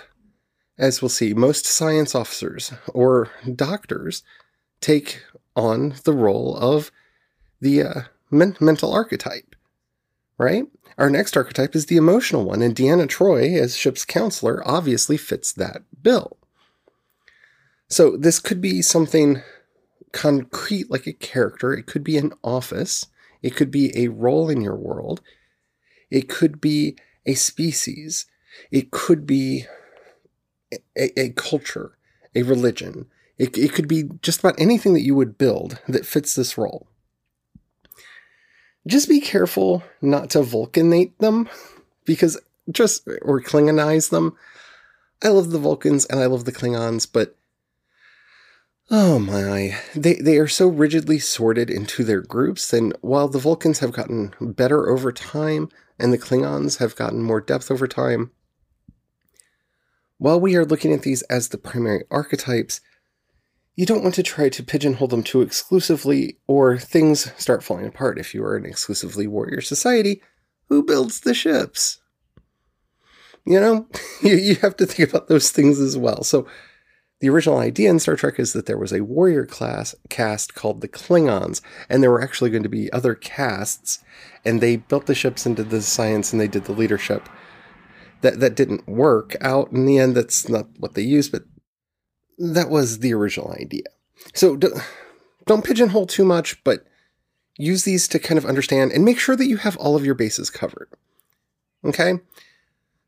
As 0.79 1.03
we'll 1.03 1.11
see, 1.11 1.35
most 1.35 1.67
science 1.67 2.15
officers 2.15 2.73
or 2.89 3.29
doctors 3.55 4.23
take 4.81 5.23
on 5.55 5.95
the 6.05 6.15
role 6.15 6.57
of 6.57 6.91
the 7.61 7.83
uh, 7.83 8.01
men- 8.31 8.57
mental 8.61 8.93
archetype, 8.93 9.55
right? 10.39 10.65
Our 10.97 11.11
next 11.11 11.37
archetype 11.37 11.75
is 11.75 11.87
the 11.87 11.97
emotional 11.97 12.45
one, 12.45 12.63
and 12.63 12.75
Deanna 12.75 13.07
Troi, 13.07 13.59
as 13.59 13.77
ship's 13.77 14.05
counselor, 14.05 14.67
obviously 14.67 15.17
fits 15.17 15.53
that 15.53 15.83
bill. 16.03 16.39
So 17.89 18.17
this 18.17 18.39
could 18.39 18.61
be 18.61 18.83
something 18.83 19.43
concrete 20.13 20.91
like 20.91 21.07
a 21.07 21.13
character, 21.13 21.73
it 21.73 21.87
could 21.87 22.05
be 22.05 22.17
an 22.17 22.33
office, 22.43 23.07
it 23.43 23.55
could 23.57 23.71
be 23.71 23.97
a 23.97 24.09
role 24.09 24.49
in 24.49 24.61
your 24.61 24.77
world, 24.77 25.21
it 26.11 26.29
could 26.29 26.61
be 26.61 26.97
a 27.27 27.35
species, 27.35 28.27
it 28.71 28.91
could 28.91 29.27
be 29.27 29.67
a, 30.97 31.21
a 31.21 31.31
culture, 31.31 31.97
a 32.35 32.43
religion, 32.43 33.07
it, 33.39 33.57
it 33.57 33.73
could 33.73 33.89
be 33.89 34.05
just 34.23 34.41
about 34.41 34.61
anything 34.61 34.93
that 34.93 35.01
you 35.01 35.15
would 35.15 35.39
build 35.39 35.79
that 35.89 36.07
fits 36.07 36.35
this 36.35 36.59
role. 36.59 36.87
Just 38.87 39.09
be 39.09 39.21
careful 39.21 39.83
not 40.03 40.31
to 40.31 40.43
Vulcanate 40.43 41.19
them, 41.19 41.49
because 42.05 42.39
just, 42.71 43.07
or 43.23 43.41
Klingonize 43.41 44.11
them. 44.11 44.37
I 45.23 45.29
love 45.29 45.51
the 45.51 45.59
Vulcans 45.59 46.07
and 46.07 46.21
I 46.21 46.27
love 46.27 46.45
the 46.45 46.53
Klingons, 46.53 47.07
but 47.11 47.37
oh 48.91 49.19
my, 49.19 49.79
they, 49.95 50.15
they 50.15 50.37
are 50.39 50.49
so 50.49 50.69
rigidly 50.69 51.19
sorted 51.19 51.71
into 51.71 52.03
their 52.03 52.21
groups. 52.21 52.73
And 52.73 52.95
while 53.01 53.29
the 53.29 53.39
Vulcans 53.39 53.79
have 53.79 53.93
gotten 53.93 54.35
better 54.41 54.89
over 54.89 55.13
time 55.13 55.69
and 55.99 56.13
the 56.13 56.19
Klingons 56.19 56.79
have 56.79 56.97
gotten 56.97 57.23
more 57.23 57.41
depth 57.41 57.71
over 57.71 57.87
time, 57.87 58.33
while 60.19 60.41
we 60.41 60.57
are 60.57 60.67
looking 60.67 60.93
at 60.93 61.03
these 61.03 61.23
as 61.23 61.49
the 61.49 61.59
primary 61.59 62.05
archetypes, 62.11 62.81
you 63.77 63.87
don't 63.87 64.03
want 64.03 64.15
to 64.17 64.23
try 64.23 64.51
to 64.51 64.63
pigeonhole 64.63 65.09
them 65.09 65.23
too 65.23 65.41
exclusively, 65.41 66.39
or 66.47 66.77
things 66.77 67.33
start 67.41 67.63
falling 67.63 67.87
apart 67.87 68.19
if 68.19 68.35
you 68.35 68.45
are 68.45 68.57
an 68.57 68.67
exclusively 68.67 69.27
warrior 69.27 69.63
society. 69.63 70.21
Who 70.69 70.83
builds 70.83 71.21
the 71.21 71.33
ships? 71.33 71.99
You 73.47 73.59
know, 73.61 73.89
you, 74.23 74.37
you 74.37 74.57
have 74.57 74.77
to 74.77 74.87
think 74.87 75.09
about 75.09 75.29
those 75.29 75.51
things 75.51 75.81
as 75.81 75.97
well. 75.97 76.23
So, 76.25 76.47
the 77.21 77.29
original 77.29 77.59
idea 77.59 77.91
in 77.91 77.99
Star 77.99 78.17
Trek 78.17 78.39
is 78.39 78.55
that 78.55 78.67
there 78.67 78.79
was 78.79 78.93
a 78.93 79.05
warrior 79.05 79.45
class 79.45 79.95
caste 80.09 80.55
called 80.55 80.81
the 80.81 80.89
Klingons, 80.89 81.61
and 81.89 82.03
there 82.03 82.11
were 82.11 82.23
actually 82.23 82.51
going 82.51 82.63
to 82.63 82.69
be 82.69 82.91
other 82.93 83.15
castes, 83.15 84.03
and 84.45 84.61
they 84.61 84.77
built 84.77 85.07
the 85.07 85.15
ships 85.15 85.45
and 85.45 85.55
did 85.55 85.71
the 85.71 85.83
science 85.83 86.33
and 86.33 86.41
they 86.41 86.49
did 86.49 86.65
the 86.65 86.73
leadership. 86.73 87.29
That 88.23 88.41
that 88.41 88.55
didn't 88.55 88.89
work 88.89 89.37
out 89.41 89.71
in 89.71 89.87
the 89.87 89.99
end. 89.99 90.15
That's 90.15 90.49
not 90.49 90.67
what 90.79 90.95
they 90.95 91.03
used, 91.03 91.33
but 91.33 91.45
that 92.39 92.71
was 92.71 92.99
the 92.99 93.15
original 93.15 93.53
idea. 93.53 93.85
So 94.35 94.57
don't 94.57 95.65
pigeonhole 95.65 96.07
too 96.07 96.25
much, 96.25 96.63
but 96.65 96.87
use 97.59 97.85
these 97.85 98.09
to 98.09 98.19
kind 98.19 98.39
of 98.39 98.47
understand 98.47 98.93
and 98.93 99.05
make 99.05 99.19
sure 99.19 99.37
that 99.37 99.47
you 99.47 99.59
have 99.59 99.77
all 99.77 99.97
of 99.97 100.05
your 100.05 100.15
bases 100.15 100.49
covered. 100.49 100.89
Okay? 101.85 102.21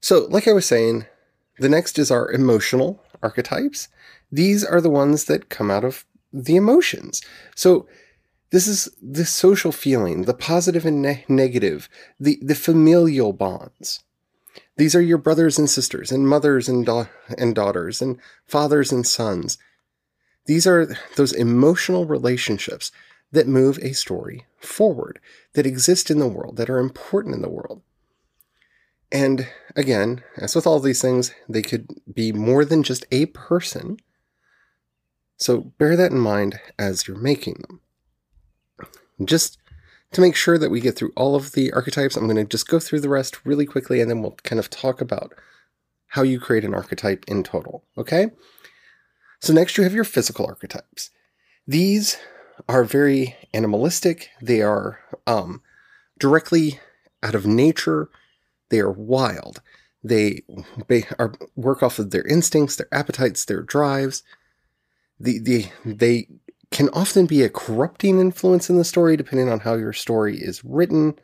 So, 0.00 0.26
like 0.28 0.48
I 0.48 0.52
was 0.52 0.66
saying, 0.66 1.06
the 1.58 1.68
next 1.68 1.98
is 1.98 2.10
our 2.10 2.30
emotional 2.30 3.02
archetypes. 3.22 3.88
These 4.30 4.64
are 4.64 4.80
the 4.80 4.90
ones 4.90 5.24
that 5.24 5.48
come 5.48 5.70
out 5.70 5.84
of 5.84 6.04
the 6.32 6.56
emotions. 6.56 7.22
So, 7.54 7.86
this 8.50 8.66
is 8.66 8.90
the 9.00 9.24
social 9.24 9.72
feeling, 9.72 10.22
the 10.22 10.34
positive 10.34 10.84
and 10.84 11.00
ne- 11.00 11.24
negative, 11.26 11.88
the, 12.20 12.38
the 12.42 12.54
familial 12.54 13.32
bonds. 13.32 14.04
These 14.76 14.94
are 14.94 15.00
your 15.00 15.16
brothers 15.16 15.58
and 15.58 15.70
sisters, 15.70 16.12
and 16.12 16.28
mothers 16.28 16.68
and, 16.68 16.84
da- 16.84 17.06
and 17.38 17.54
daughters, 17.54 18.02
and 18.02 18.18
fathers 18.46 18.92
and 18.92 19.06
sons. 19.06 19.56
These 20.44 20.66
are 20.66 20.94
those 21.16 21.32
emotional 21.32 22.04
relationships 22.04 22.92
that 23.30 23.48
move 23.48 23.78
a 23.78 23.94
story 23.94 24.44
forward, 24.58 25.18
that 25.54 25.66
exist 25.66 26.10
in 26.10 26.18
the 26.18 26.28
world, 26.28 26.56
that 26.56 26.68
are 26.68 26.78
important 26.78 27.34
in 27.34 27.42
the 27.42 27.48
world. 27.48 27.80
And 29.12 29.46
again, 29.76 30.24
as 30.38 30.54
with 30.54 30.66
all 30.66 30.80
these 30.80 31.02
things, 31.02 31.34
they 31.48 31.62
could 31.62 31.86
be 32.12 32.32
more 32.32 32.64
than 32.64 32.82
just 32.82 33.04
a 33.12 33.26
person. 33.26 33.98
So 35.36 35.72
bear 35.78 35.96
that 35.96 36.12
in 36.12 36.18
mind 36.18 36.58
as 36.78 37.06
you're 37.06 37.18
making 37.18 37.62
them. 37.68 37.80
Just 39.24 39.58
to 40.12 40.20
make 40.20 40.34
sure 40.34 40.56
that 40.56 40.70
we 40.70 40.80
get 40.80 40.96
through 40.96 41.12
all 41.14 41.34
of 41.34 41.52
the 41.52 41.72
archetypes, 41.72 42.16
I'm 42.16 42.24
going 42.24 42.36
to 42.36 42.44
just 42.44 42.68
go 42.68 42.78
through 42.78 43.00
the 43.00 43.08
rest 43.08 43.44
really 43.44 43.66
quickly 43.66 44.00
and 44.00 44.10
then 44.10 44.22
we'll 44.22 44.36
kind 44.44 44.58
of 44.58 44.70
talk 44.70 45.00
about 45.00 45.34
how 46.08 46.22
you 46.22 46.40
create 46.40 46.64
an 46.64 46.74
archetype 46.74 47.24
in 47.28 47.42
total. 47.42 47.84
Okay? 47.98 48.30
So, 49.40 49.52
next 49.52 49.76
you 49.76 49.84
have 49.84 49.94
your 49.94 50.04
physical 50.04 50.46
archetypes. 50.46 51.10
These 51.66 52.18
are 52.68 52.84
very 52.84 53.36
animalistic, 53.52 54.30
they 54.40 54.62
are 54.62 55.00
um, 55.26 55.62
directly 56.18 56.80
out 57.22 57.34
of 57.34 57.46
nature, 57.46 58.08
they 58.72 58.80
are 58.80 58.90
wild. 58.90 59.60
They, 60.02 60.42
are, 61.18 61.34
work 61.54 61.82
off 61.82 61.98
of 61.98 62.10
their 62.10 62.26
instincts, 62.26 62.74
their 62.74 62.88
appetites, 62.90 63.44
their 63.44 63.62
drives. 63.62 64.24
The, 65.20 65.38
the, 65.38 65.66
they 65.84 66.26
can 66.70 66.88
often 66.88 67.26
be 67.26 67.42
a 67.42 67.50
corrupting 67.50 68.18
influence 68.18 68.70
in 68.70 68.78
the 68.78 68.84
story, 68.84 69.16
depending 69.16 69.50
on 69.50 69.60
how 69.60 69.74
your 69.74 69.92
story 69.92 70.38
is 70.38 70.64
written. 70.64 71.14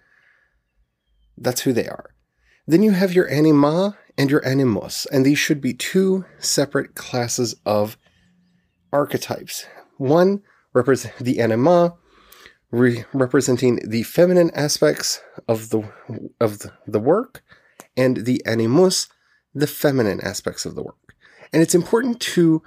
That's 1.39 1.63
who 1.63 1.73
they 1.73 1.89
are. 1.89 2.15
Then 2.67 2.83
you 2.83 2.91
have 2.91 3.15
your 3.15 3.29
anima 3.31 3.97
and 4.19 4.31
your 4.31 4.47
animus, 4.47 5.07
and 5.07 5.25
these 5.25 5.39
should 5.39 5.63
be 5.63 5.73
two 5.73 6.27
separate 6.39 6.95
classes 6.95 7.57
of 7.65 7.97
archetypes. 8.93 9.65
One 9.97 10.43
represents 10.75 11.19
the 11.19 11.41
anima, 11.41 11.95
re- 12.71 13.05
representing 13.13 13.81
the 13.87 14.03
feminine 14.03 14.51
aspects 14.55 15.21
of 15.47 15.71
the 15.71 15.91
of 16.41 16.61
the, 16.61 16.73
the 16.87 17.01
work, 17.01 17.43
and 17.97 18.19
the 18.19 18.45
animus, 18.47 19.09
the 19.55 19.67
feminine 19.67 20.21
aspects 20.21 20.65
of 20.67 20.75
the 20.75 20.83
work. 20.83 21.15
And 21.53 21.63
it's 21.63 21.75
important 21.75 22.21
to 22.21 22.63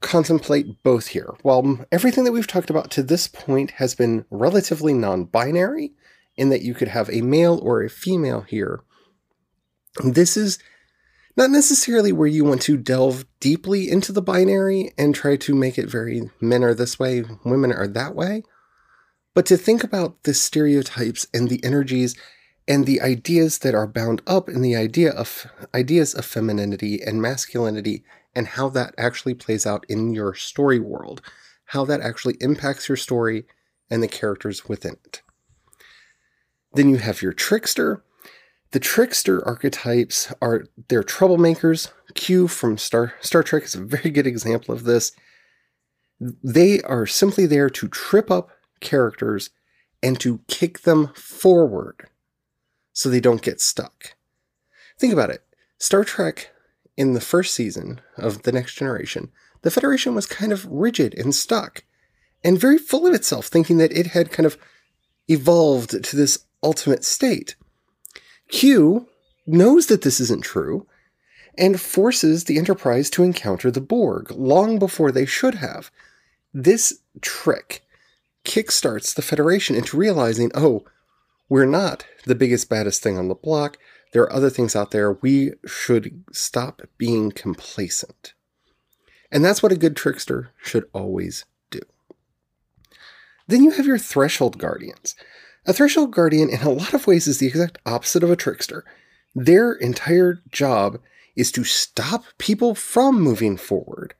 contemplate 0.00 0.82
both 0.82 1.08
here. 1.08 1.34
While 1.42 1.84
everything 1.90 2.24
that 2.24 2.32
we've 2.32 2.46
talked 2.46 2.70
about 2.70 2.90
to 2.92 3.02
this 3.02 3.26
point 3.28 3.72
has 3.72 3.94
been 3.94 4.24
relatively 4.30 4.94
non 4.94 5.24
binary, 5.24 5.92
in 6.36 6.50
that 6.50 6.62
you 6.62 6.72
could 6.72 6.88
have 6.88 7.10
a 7.10 7.20
male 7.20 7.58
or 7.62 7.82
a 7.82 7.90
female 7.90 8.42
here, 8.42 8.80
this 10.04 10.36
is 10.36 10.58
not 11.36 11.50
necessarily 11.50 12.12
where 12.12 12.28
you 12.28 12.44
want 12.44 12.62
to 12.62 12.76
delve 12.76 13.24
deeply 13.40 13.90
into 13.90 14.12
the 14.12 14.22
binary 14.22 14.92
and 14.96 15.14
try 15.14 15.36
to 15.36 15.54
make 15.54 15.78
it 15.78 15.90
very 15.90 16.30
men 16.40 16.64
are 16.64 16.74
this 16.74 16.98
way, 16.98 17.24
women 17.44 17.72
are 17.72 17.86
that 17.88 18.14
way, 18.14 18.42
but 19.38 19.46
to 19.46 19.56
think 19.56 19.84
about 19.84 20.24
the 20.24 20.34
stereotypes 20.34 21.28
and 21.32 21.48
the 21.48 21.64
energies 21.64 22.16
and 22.66 22.86
the 22.86 23.00
ideas 23.00 23.60
that 23.60 23.72
are 23.72 23.86
bound 23.86 24.20
up 24.26 24.48
in 24.48 24.62
the 24.62 24.74
idea 24.74 25.12
of 25.12 25.46
ideas 25.72 26.12
of 26.12 26.24
femininity 26.24 27.00
and 27.00 27.22
masculinity 27.22 28.02
and 28.34 28.48
how 28.48 28.68
that 28.68 28.92
actually 28.98 29.34
plays 29.34 29.64
out 29.64 29.86
in 29.88 30.12
your 30.12 30.34
story 30.34 30.80
world, 30.80 31.22
how 31.66 31.84
that 31.84 32.00
actually 32.00 32.36
impacts 32.40 32.88
your 32.88 32.96
story 32.96 33.44
and 33.88 34.02
the 34.02 34.08
characters 34.08 34.68
within 34.68 34.96
it. 35.04 35.22
Then 36.72 36.88
you 36.88 36.96
have 36.96 37.22
your 37.22 37.32
trickster. 37.32 38.02
The 38.72 38.80
trickster 38.80 39.46
archetypes 39.46 40.34
are 40.42 40.64
they're 40.88 41.04
troublemakers. 41.04 41.92
Q 42.14 42.48
from 42.48 42.76
Star 42.76 43.14
Star 43.20 43.44
Trek 43.44 43.62
is 43.62 43.76
a 43.76 43.84
very 43.84 44.10
good 44.10 44.26
example 44.26 44.74
of 44.74 44.82
this. 44.82 45.12
They 46.18 46.82
are 46.82 47.06
simply 47.06 47.46
there 47.46 47.70
to 47.70 47.86
trip 47.86 48.32
up 48.32 48.50
characters 48.80 49.50
and 50.02 50.18
to 50.20 50.40
kick 50.46 50.80
them 50.80 51.08
forward 51.14 52.08
so 52.92 53.08
they 53.08 53.20
don't 53.20 53.42
get 53.42 53.60
stuck. 53.60 54.14
Think 54.98 55.12
about 55.12 55.30
it. 55.30 55.44
Star 55.78 56.04
Trek 56.04 56.50
in 56.96 57.14
the 57.14 57.20
first 57.20 57.54
season 57.54 58.00
of 58.16 58.42
The 58.42 58.52
Next 58.52 58.74
Generation, 58.74 59.30
the 59.62 59.70
Federation 59.70 60.14
was 60.14 60.26
kind 60.26 60.52
of 60.52 60.66
rigid 60.66 61.14
and 61.14 61.34
stuck 61.34 61.84
and 62.44 62.58
very 62.58 62.78
full 62.78 63.06
of 63.06 63.14
itself, 63.14 63.46
thinking 63.46 63.78
that 63.78 63.92
it 63.92 64.08
had 64.08 64.30
kind 64.30 64.46
of 64.46 64.58
evolved 65.28 66.04
to 66.04 66.16
this 66.16 66.46
ultimate 66.62 67.04
state. 67.04 67.56
Q 68.48 69.06
knows 69.46 69.86
that 69.86 70.02
this 70.02 70.20
isn't 70.20 70.44
true 70.44 70.86
and 71.56 71.80
forces 71.80 72.44
the 72.44 72.58
Enterprise 72.58 73.10
to 73.10 73.22
encounter 73.22 73.70
the 73.70 73.80
Borg 73.80 74.30
long 74.30 74.78
before 74.78 75.10
they 75.10 75.26
should 75.26 75.56
have. 75.56 75.90
This 76.54 77.00
trick 77.20 77.84
kickstarts 78.48 79.14
the 79.14 79.22
Federation 79.22 79.76
into 79.76 79.96
realizing, 79.96 80.50
oh, 80.54 80.84
we're 81.48 81.66
not 81.66 82.06
the 82.24 82.34
biggest, 82.34 82.68
baddest 82.68 83.02
thing 83.02 83.18
on 83.18 83.28
the 83.28 83.34
block. 83.34 83.76
There 84.12 84.22
are 84.22 84.32
other 84.32 84.50
things 84.50 84.74
out 84.74 84.90
there. 84.90 85.12
We 85.12 85.52
should 85.66 86.24
stop 86.32 86.82
being 86.96 87.30
complacent. 87.30 88.32
And 89.30 89.44
that's 89.44 89.62
what 89.62 89.72
a 89.72 89.76
good 89.76 89.94
trickster 89.94 90.50
should 90.62 90.88
always 90.94 91.44
do. 91.70 91.80
Then 93.46 93.62
you 93.62 93.70
have 93.72 93.86
your 93.86 93.98
threshold 93.98 94.58
guardians. 94.58 95.14
A 95.66 95.74
threshold 95.74 96.12
guardian, 96.12 96.48
in 96.48 96.62
a 96.62 96.70
lot 96.70 96.94
of 96.94 97.06
ways, 97.06 97.26
is 97.26 97.38
the 97.38 97.46
exact 97.46 97.78
opposite 97.84 98.22
of 98.22 98.30
a 98.30 98.36
trickster. 98.36 98.84
Their 99.34 99.74
entire 99.74 100.42
job 100.50 100.98
is 101.36 101.52
to 101.52 101.64
stop 101.64 102.24
people 102.38 102.74
from 102.74 103.20
moving 103.20 103.58
forward 103.58 104.14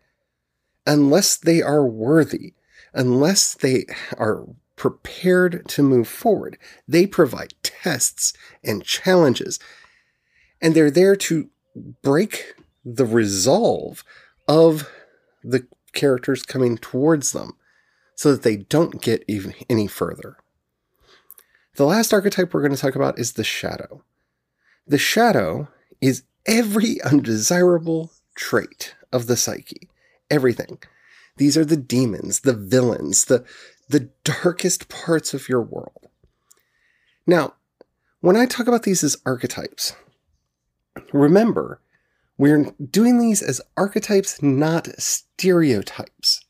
unless 0.86 1.36
they 1.36 1.62
are 1.62 1.86
worthy, 1.86 2.54
unless 2.94 3.54
they 3.54 3.86
are 4.16 4.44
prepared 4.76 5.68
to 5.68 5.82
move 5.82 6.08
forward. 6.08 6.56
They 6.86 7.06
provide 7.06 7.54
tests 7.62 8.32
and 8.64 8.84
challenges, 8.84 9.58
and 10.60 10.74
they're 10.74 10.90
there 10.90 11.16
to 11.16 11.50
break 12.02 12.54
the 12.84 13.04
resolve 13.04 14.04
of 14.46 14.88
the 15.42 15.66
characters 15.92 16.42
coming 16.42 16.78
towards 16.78 17.32
them 17.32 17.52
so 18.14 18.32
that 18.32 18.42
they 18.42 18.56
don't 18.56 19.02
get 19.02 19.24
even 19.28 19.54
any 19.68 19.86
further. 19.86 20.36
The 21.74 21.86
last 21.86 22.12
archetype 22.12 22.52
we're 22.52 22.62
going 22.62 22.74
to 22.74 22.80
talk 22.80 22.96
about 22.96 23.18
is 23.18 23.32
the 23.32 23.44
shadow. 23.44 24.02
The 24.86 24.98
shadow 24.98 25.68
is 26.00 26.22
every 26.46 27.00
undesirable 27.02 28.10
trait 28.34 28.94
of 29.12 29.26
the 29.26 29.36
psyche. 29.36 29.88
Everything. 30.30 30.78
These 31.38 31.56
are 31.56 31.64
the 31.64 31.76
demons, 31.76 32.40
the 32.40 32.52
villains, 32.52 33.24
the 33.24 33.44
the 33.88 34.10
darkest 34.22 34.88
parts 34.88 35.32
of 35.32 35.48
your 35.48 35.62
world. 35.62 36.08
Now, 37.26 37.54
when 38.20 38.36
I 38.36 38.44
talk 38.44 38.66
about 38.66 38.82
these 38.82 39.02
as 39.02 39.16
archetypes, 39.24 39.94
remember, 41.12 41.80
we're 42.36 42.74
doing 42.90 43.18
these 43.18 43.40
as 43.40 43.60
archetypes, 43.76 44.42
not 44.42 44.88
stereotypes. 45.00 46.44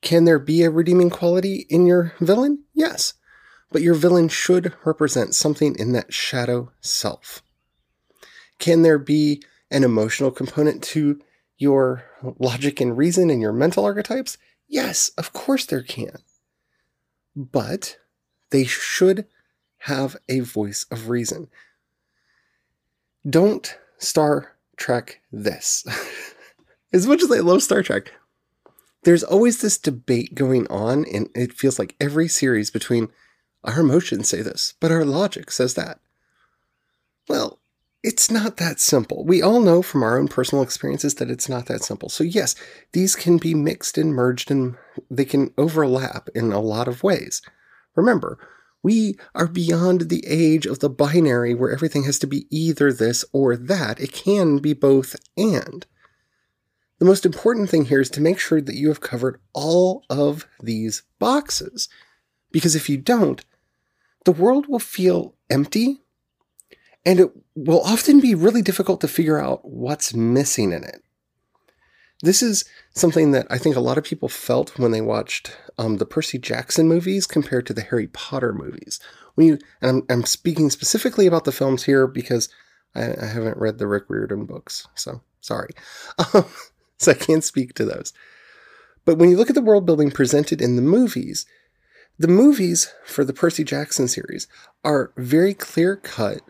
Can 0.00 0.24
there 0.24 0.40
be 0.40 0.62
a 0.62 0.70
redeeming 0.70 1.10
quality 1.10 1.66
in 1.70 1.86
your 1.86 2.14
villain? 2.20 2.64
Yes, 2.74 3.14
but 3.70 3.82
your 3.82 3.94
villain 3.94 4.28
should 4.28 4.74
represent 4.84 5.34
something 5.34 5.76
in 5.78 5.92
that 5.92 6.12
shadow 6.12 6.72
self. 6.80 7.42
Can 8.58 8.82
there 8.82 8.98
be 8.98 9.42
an 9.70 9.84
emotional 9.84 10.30
component 10.30 10.82
to 10.82 11.20
your 11.62 12.04
logic 12.38 12.80
and 12.80 12.96
reason 12.96 13.30
and 13.30 13.40
your 13.40 13.52
mental 13.52 13.84
archetypes? 13.84 14.36
Yes, 14.68 15.10
of 15.16 15.32
course 15.32 15.64
there 15.64 15.82
can 15.82 16.18
but 17.34 17.98
they 18.50 18.64
should 18.64 19.26
have 19.78 20.16
a 20.28 20.40
voice 20.40 20.86
of 20.90 21.08
reason. 21.08 21.48
Don't 23.28 23.76
Star 23.98 24.56
Trek 24.76 25.20
this. 25.30 25.86
as 26.92 27.06
much 27.06 27.22
as 27.22 27.30
I 27.30 27.38
love 27.38 27.62
Star 27.62 27.82
Trek, 27.82 28.12
there's 29.04 29.24
always 29.24 29.60
this 29.60 29.78
debate 29.78 30.34
going 30.34 30.66
on, 30.68 31.04
and 31.12 31.28
it 31.34 31.52
feels 31.52 31.78
like 31.78 31.96
every 32.00 32.28
series 32.28 32.70
between 32.70 33.08
our 33.64 33.80
emotions 33.80 34.28
say 34.28 34.42
this, 34.42 34.74
but 34.80 34.92
our 34.92 35.04
logic 35.04 35.50
says 35.50 35.74
that. 35.74 35.98
Well, 37.28 37.58
it's 38.02 38.30
not 38.30 38.56
that 38.56 38.80
simple. 38.80 39.24
We 39.24 39.42
all 39.42 39.60
know 39.60 39.80
from 39.80 40.02
our 40.02 40.18
own 40.18 40.26
personal 40.28 40.64
experiences 40.64 41.14
that 41.16 41.30
it's 41.30 41.48
not 41.48 41.66
that 41.66 41.84
simple. 41.84 42.08
So, 42.08 42.24
yes, 42.24 42.54
these 42.92 43.14
can 43.14 43.38
be 43.38 43.54
mixed 43.54 43.96
and 43.96 44.12
merged 44.12 44.50
and 44.50 44.76
they 45.10 45.24
can 45.24 45.52
overlap 45.56 46.28
in 46.34 46.52
a 46.52 46.60
lot 46.60 46.88
of 46.88 47.04
ways. 47.04 47.42
Remember, 47.94 48.38
we 48.82 49.16
are 49.34 49.46
beyond 49.46 50.02
the 50.02 50.24
age 50.26 50.66
of 50.66 50.80
the 50.80 50.90
binary 50.90 51.54
where 51.54 51.70
everything 51.70 52.02
has 52.04 52.18
to 52.20 52.26
be 52.26 52.46
either 52.50 52.92
this 52.92 53.24
or 53.32 53.56
that. 53.56 54.00
It 54.00 54.12
can 54.12 54.58
be 54.58 54.72
both 54.72 55.14
and. 55.36 55.86
The 56.98 57.04
most 57.04 57.24
important 57.24 57.70
thing 57.70 57.84
here 57.84 58.00
is 58.00 58.10
to 58.10 58.20
make 58.20 58.38
sure 58.38 58.60
that 58.60 58.76
you 58.76 58.88
have 58.88 59.00
covered 59.00 59.40
all 59.52 60.04
of 60.10 60.46
these 60.60 61.02
boxes. 61.20 61.88
Because 62.50 62.74
if 62.74 62.88
you 62.88 62.96
don't, 62.96 63.44
the 64.24 64.32
world 64.32 64.66
will 64.66 64.78
feel 64.80 65.34
empty 65.48 66.01
and 67.04 67.20
it 67.20 67.30
will 67.54 67.80
often 67.82 68.20
be 68.20 68.34
really 68.34 68.62
difficult 68.62 69.00
to 69.00 69.08
figure 69.08 69.38
out 69.38 69.64
what's 69.64 70.14
missing 70.14 70.72
in 70.72 70.84
it. 70.84 71.02
This 72.22 72.42
is 72.42 72.64
something 72.94 73.32
that 73.32 73.46
I 73.50 73.58
think 73.58 73.74
a 73.74 73.80
lot 73.80 73.98
of 73.98 74.04
people 74.04 74.28
felt 74.28 74.78
when 74.78 74.92
they 74.92 75.00
watched 75.00 75.56
um, 75.76 75.96
the 75.96 76.06
Percy 76.06 76.38
Jackson 76.38 76.86
movies 76.86 77.26
compared 77.26 77.66
to 77.66 77.74
the 77.74 77.82
Harry 77.82 78.06
Potter 78.06 78.52
movies. 78.52 79.00
When 79.34 79.46
you, 79.48 79.58
and 79.80 80.04
I'm, 80.08 80.18
I'm 80.18 80.24
speaking 80.24 80.70
specifically 80.70 81.26
about 81.26 81.44
the 81.44 81.52
films 81.52 81.82
here 81.82 82.06
because 82.06 82.48
I, 82.94 83.14
I, 83.20 83.26
haven't 83.26 83.56
read 83.56 83.78
the 83.78 83.88
Rick 83.88 84.04
Riordan 84.08 84.44
books, 84.44 84.86
so 84.94 85.22
sorry. 85.40 85.70
Um, 86.32 86.44
so 86.98 87.10
I 87.10 87.14
can't 87.14 87.42
speak 87.42 87.74
to 87.74 87.84
those. 87.84 88.12
But 89.04 89.18
when 89.18 89.30
you 89.30 89.36
look 89.36 89.48
at 89.48 89.56
the 89.56 89.62
world 89.62 89.84
building 89.84 90.12
presented 90.12 90.62
in 90.62 90.76
the 90.76 90.82
movies, 90.82 91.44
the 92.18 92.28
movies 92.28 92.92
for 93.04 93.24
the 93.24 93.32
Percy 93.32 93.64
Jackson 93.64 94.06
series 94.06 94.46
are 94.84 95.12
very 95.16 95.54
clear 95.54 95.96
cut 95.96 96.42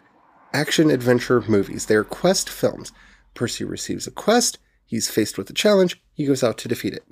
action 0.52 0.90
adventure 0.90 1.42
movies. 1.42 1.86
They 1.86 1.94
are 1.94 2.04
quest 2.04 2.48
films. 2.48 2.92
Percy 3.34 3.64
receives 3.64 4.06
a 4.06 4.10
quest, 4.10 4.58
he's 4.84 5.10
faced 5.10 5.38
with 5.38 5.48
a 5.48 5.54
challenge, 5.54 6.02
he 6.12 6.26
goes 6.26 6.42
out 6.42 6.58
to 6.58 6.68
defeat 6.68 6.92
it. 6.94 7.04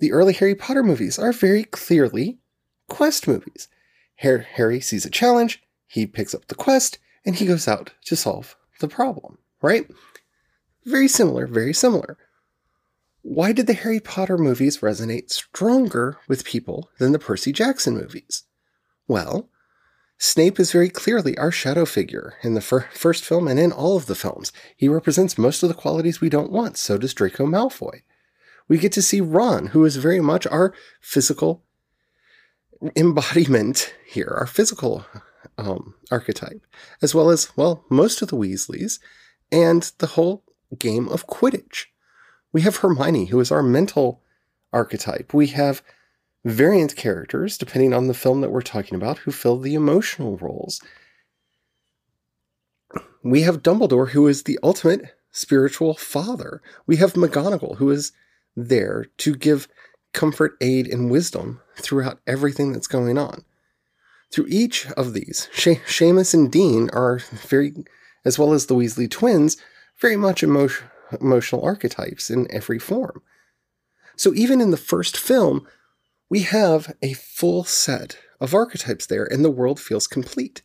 The 0.00 0.12
early 0.12 0.32
Harry 0.32 0.54
Potter 0.54 0.82
movies 0.82 1.18
are 1.18 1.32
very 1.32 1.64
clearly 1.64 2.38
quest 2.88 3.28
movies. 3.28 3.68
Harry 4.16 4.80
sees 4.80 5.04
a 5.04 5.10
challenge, 5.10 5.62
he 5.86 6.06
picks 6.06 6.34
up 6.34 6.48
the 6.48 6.54
quest, 6.54 6.98
and 7.24 7.36
he 7.36 7.46
goes 7.46 7.68
out 7.68 7.92
to 8.06 8.16
solve 8.16 8.56
the 8.80 8.88
problem, 8.88 9.38
right? 9.62 9.88
Very 10.84 11.08
similar, 11.08 11.46
very 11.46 11.74
similar. 11.74 12.16
Why 13.22 13.52
did 13.52 13.66
the 13.66 13.74
Harry 13.74 14.00
Potter 14.00 14.38
movies 14.38 14.78
resonate 14.78 15.30
stronger 15.30 16.18
with 16.28 16.44
people 16.44 16.90
than 16.98 17.12
the 17.12 17.18
Percy 17.18 17.52
Jackson 17.52 17.94
movies? 17.94 18.44
Well, 19.06 19.48
Snape 20.18 20.58
is 20.58 20.72
very 20.72 20.88
clearly 20.88 21.38
our 21.38 21.52
shadow 21.52 21.84
figure 21.84 22.34
in 22.42 22.54
the 22.54 22.60
fir- 22.60 22.88
first 22.92 23.24
film 23.24 23.46
and 23.46 23.58
in 23.58 23.70
all 23.70 23.96
of 23.96 24.06
the 24.06 24.16
films. 24.16 24.52
He 24.76 24.88
represents 24.88 25.38
most 25.38 25.62
of 25.62 25.68
the 25.68 25.74
qualities 25.74 26.20
we 26.20 26.28
don't 26.28 26.50
want, 26.50 26.76
so 26.76 26.98
does 26.98 27.14
Draco 27.14 27.46
Malfoy. 27.46 28.02
We 28.66 28.78
get 28.78 28.92
to 28.92 29.02
see 29.02 29.20
Ron, 29.20 29.68
who 29.68 29.84
is 29.84 29.96
very 29.96 30.20
much 30.20 30.46
our 30.48 30.74
physical 31.00 31.62
embodiment 32.96 33.94
here, 34.06 34.34
our 34.38 34.46
physical 34.46 35.06
um, 35.56 35.94
archetype, 36.10 36.66
as 37.00 37.14
well 37.14 37.30
as, 37.30 37.56
well, 37.56 37.84
most 37.88 38.20
of 38.20 38.28
the 38.28 38.36
Weasleys 38.36 38.98
and 39.52 39.92
the 39.98 40.08
whole 40.08 40.44
game 40.78 41.08
of 41.08 41.26
Quidditch. 41.28 41.86
We 42.52 42.62
have 42.62 42.76
Hermione, 42.76 43.26
who 43.26 43.40
is 43.40 43.52
our 43.52 43.62
mental 43.62 44.22
archetype. 44.72 45.32
We 45.32 45.48
have 45.48 45.82
variant 46.50 46.96
characters, 46.96 47.58
depending 47.58 47.92
on 47.92 48.06
the 48.06 48.14
film 48.14 48.40
that 48.40 48.50
we're 48.50 48.62
talking 48.62 48.94
about, 48.94 49.18
who 49.18 49.30
fill 49.30 49.58
the 49.58 49.74
emotional 49.74 50.36
roles. 50.38 50.80
We 53.22 53.42
have 53.42 53.62
Dumbledore, 53.62 54.10
who 54.10 54.26
is 54.26 54.44
the 54.44 54.58
ultimate 54.62 55.14
spiritual 55.30 55.94
father. 55.94 56.62
We 56.86 56.96
have 56.96 57.12
McGonagall, 57.14 57.76
who 57.76 57.90
is 57.90 58.12
there 58.56 59.06
to 59.18 59.34
give 59.34 59.68
comfort, 60.12 60.56
aid, 60.60 60.86
and 60.86 61.10
wisdom 61.10 61.60
throughout 61.76 62.20
everything 62.26 62.72
that's 62.72 62.86
going 62.86 63.18
on. 63.18 63.44
Through 64.32 64.46
each 64.48 64.86
of 64.92 65.12
these, 65.12 65.48
she- 65.52 65.76
Seamus 65.86 66.34
and 66.34 66.50
Dean 66.50 66.90
are 66.92 67.18
very, 67.18 67.74
as 68.24 68.38
well 68.38 68.52
as 68.52 68.66
the 68.66 68.74
Weasley 68.74 69.10
twins, 69.10 69.56
very 70.00 70.16
much 70.16 70.42
emotion, 70.42 70.86
emotional 71.20 71.62
archetypes 71.62 72.30
in 72.30 72.46
every 72.50 72.78
form. 72.78 73.22
So 74.16 74.34
even 74.34 74.60
in 74.60 74.70
the 74.70 74.76
first 74.76 75.16
film, 75.16 75.66
we 76.28 76.40
have 76.40 76.94
a 77.02 77.14
full 77.14 77.64
set 77.64 78.18
of 78.40 78.54
archetypes 78.54 79.06
there, 79.06 79.24
and 79.24 79.44
the 79.44 79.50
world 79.50 79.80
feels 79.80 80.06
complete. 80.06 80.62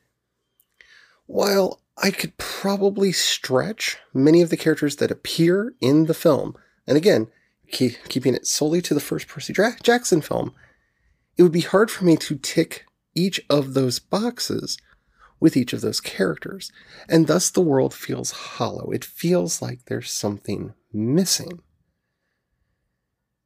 While 1.26 1.82
I 1.98 2.12
could 2.12 2.38
probably 2.38 3.12
stretch 3.12 3.98
many 4.14 4.42
of 4.42 4.50
the 4.50 4.58
characters 4.58 4.98
that 4.98 5.12
appear 5.12 5.74
in 5.80 6.06
the 6.06 6.14
film, 6.14 6.56
and 6.86 6.98
again, 6.98 7.28
keep, 7.72 7.98
keeping 8.10 8.36
it 8.36 8.46
solely 8.46 8.82
to 8.82 8.94
the 8.94 9.00
first 9.00 9.28
Percy 9.28 9.54
Jackson 9.54 10.22
film, 10.22 10.54
it 11.38 11.44
would 11.44 11.52
be 11.52 11.62
hard 11.62 11.90
for 11.90 12.06
me 12.06 12.18
to 12.18 12.36
tick 12.36 12.86
each 13.16 13.42
of 13.50 13.74
those 13.74 14.00
boxes 14.00 14.78
with 15.40 15.58
each 15.58 15.74
of 15.74 15.82
those 15.82 16.00
characters, 16.00 16.72
and 17.10 17.28
thus 17.28 17.50
the 17.50 17.62
world 17.62 17.94
feels 17.94 18.32
hollow. 18.32 18.92
It 18.92 19.04
feels 19.04 19.62
like 19.62 19.86
there's 19.86 20.12
something 20.12 20.74
missing. 20.92 21.60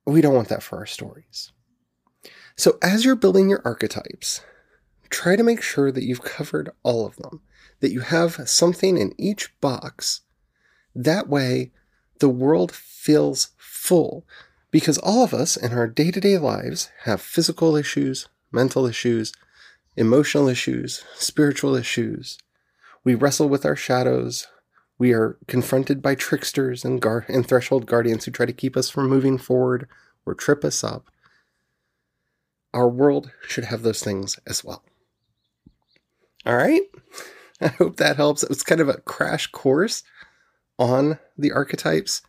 We 0.05 0.21
don't 0.21 0.35
want 0.35 0.49
that 0.49 0.63
for 0.63 0.77
our 0.77 0.85
stories. 0.85 1.51
So, 2.59 2.79
as 2.81 3.05
you're 3.05 3.15
building 3.15 3.49
your 3.49 3.61
archetypes, 3.63 4.41
try 5.11 5.35
to 5.35 5.43
make 5.43 5.61
sure 5.61 5.91
that 5.91 6.03
you've 6.03 6.23
covered 6.23 6.71
all 6.81 7.05
of 7.05 7.15
them, 7.17 7.41
that 7.81 7.91
you 7.91 7.99
have 7.99 8.49
something 8.49 8.97
in 8.97 9.13
each 9.15 9.53
box. 9.61 10.21
That 10.95 11.29
way, 11.29 11.71
the 12.19 12.29
world 12.29 12.71
feels 12.71 13.49
full 13.57 14.25
because 14.71 14.97
all 14.97 15.23
of 15.23 15.35
us 15.35 15.55
in 15.55 15.71
our 15.71 15.87
day 15.87 16.09
to 16.09 16.19
day 16.19 16.39
lives 16.39 16.89
have 17.03 17.21
physical 17.21 17.75
issues, 17.75 18.27
mental 18.51 18.87
issues, 18.87 19.33
emotional 19.95 20.47
issues, 20.47 21.03
spiritual 21.13 21.75
issues. 21.75 22.39
We 23.03 23.13
wrestle 23.13 23.49
with 23.49 23.67
our 23.67 23.75
shadows. 23.75 24.47
We 24.97 25.13
are 25.13 25.37
confronted 25.47 26.01
by 26.01 26.15
tricksters 26.15 26.83
and, 26.83 26.99
gar- 26.99 27.25
and 27.29 27.47
threshold 27.47 27.85
guardians 27.85 28.25
who 28.25 28.31
try 28.31 28.47
to 28.47 28.51
keep 28.51 28.75
us 28.75 28.89
from 28.89 29.09
moving 29.09 29.37
forward 29.37 29.87
or 30.25 30.33
trip 30.33 30.65
us 30.65 30.83
up. 30.83 31.05
Our 32.77 32.87
world 32.87 33.31
should 33.47 33.65
have 33.65 33.81
those 33.81 34.03
things 34.03 34.37
as 34.45 34.63
well. 34.63 34.83
All 36.45 36.55
right. 36.55 36.83
I 37.61 37.69
hope 37.69 37.97
that 37.97 38.17
helps. 38.17 38.43
It 38.43 38.49
was 38.49 38.61
kind 38.61 38.79
of 38.79 38.87
a 38.87 39.01
crash 39.01 39.47
course 39.47 40.03
on 40.77 41.17
the 41.35 41.51
archetypes. 41.51 42.21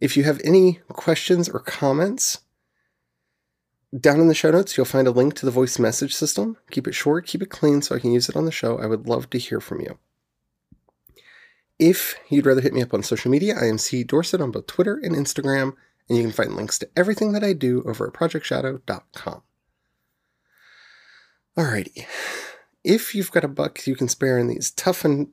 If 0.00 0.16
you 0.16 0.24
have 0.24 0.40
any 0.42 0.80
questions 0.88 1.50
or 1.50 1.60
comments, 1.60 2.38
down 4.00 4.20
in 4.20 4.28
the 4.28 4.34
show 4.34 4.50
notes, 4.50 4.74
you'll 4.74 4.86
find 4.86 5.06
a 5.06 5.10
link 5.10 5.34
to 5.34 5.44
the 5.44 5.52
voice 5.52 5.78
message 5.78 6.14
system. 6.14 6.56
Keep 6.70 6.88
it 6.88 6.94
short, 6.94 7.26
keep 7.26 7.42
it 7.42 7.50
clean 7.50 7.82
so 7.82 7.94
I 7.94 7.98
can 7.98 8.12
use 8.12 8.30
it 8.30 8.36
on 8.36 8.46
the 8.46 8.50
show. 8.50 8.78
I 8.78 8.86
would 8.86 9.06
love 9.06 9.28
to 9.28 9.38
hear 9.38 9.60
from 9.60 9.82
you. 9.82 9.98
If 11.78 12.16
you'd 12.30 12.46
rather 12.46 12.62
hit 12.62 12.72
me 12.72 12.80
up 12.80 12.94
on 12.94 13.02
social 13.02 13.30
media, 13.30 13.54
I 13.54 13.66
am 13.66 13.76
C. 13.76 14.02
Dorsett 14.02 14.40
on 14.40 14.50
both 14.50 14.66
Twitter 14.66 14.96
and 14.96 15.14
Instagram, 15.14 15.74
and 16.08 16.16
you 16.16 16.24
can 16.24 16.32
find 16.32 16.56
links 16.56 16.78
to 16.78 16.88
everything 16.96 17.32
that 17.32 17.44
I 17.44 17.52
do 17.52 17.82
over 17.84 18.06
at 18.06 18.14
projectshadow.com. 18.14 19.42
Alrighty. 21.58 22.06
If 22.84 23.16
you've 23.16 23.32
got 23.32 23.42
a 23.42 23.48
buck 23.48 23.84
you 23.84 23.96
can 23.96 24.06
spare 24.06 24.38
in 24.38 24.46
these 24.46 24.70
tough 24.70 25.04
and 25.04 25.26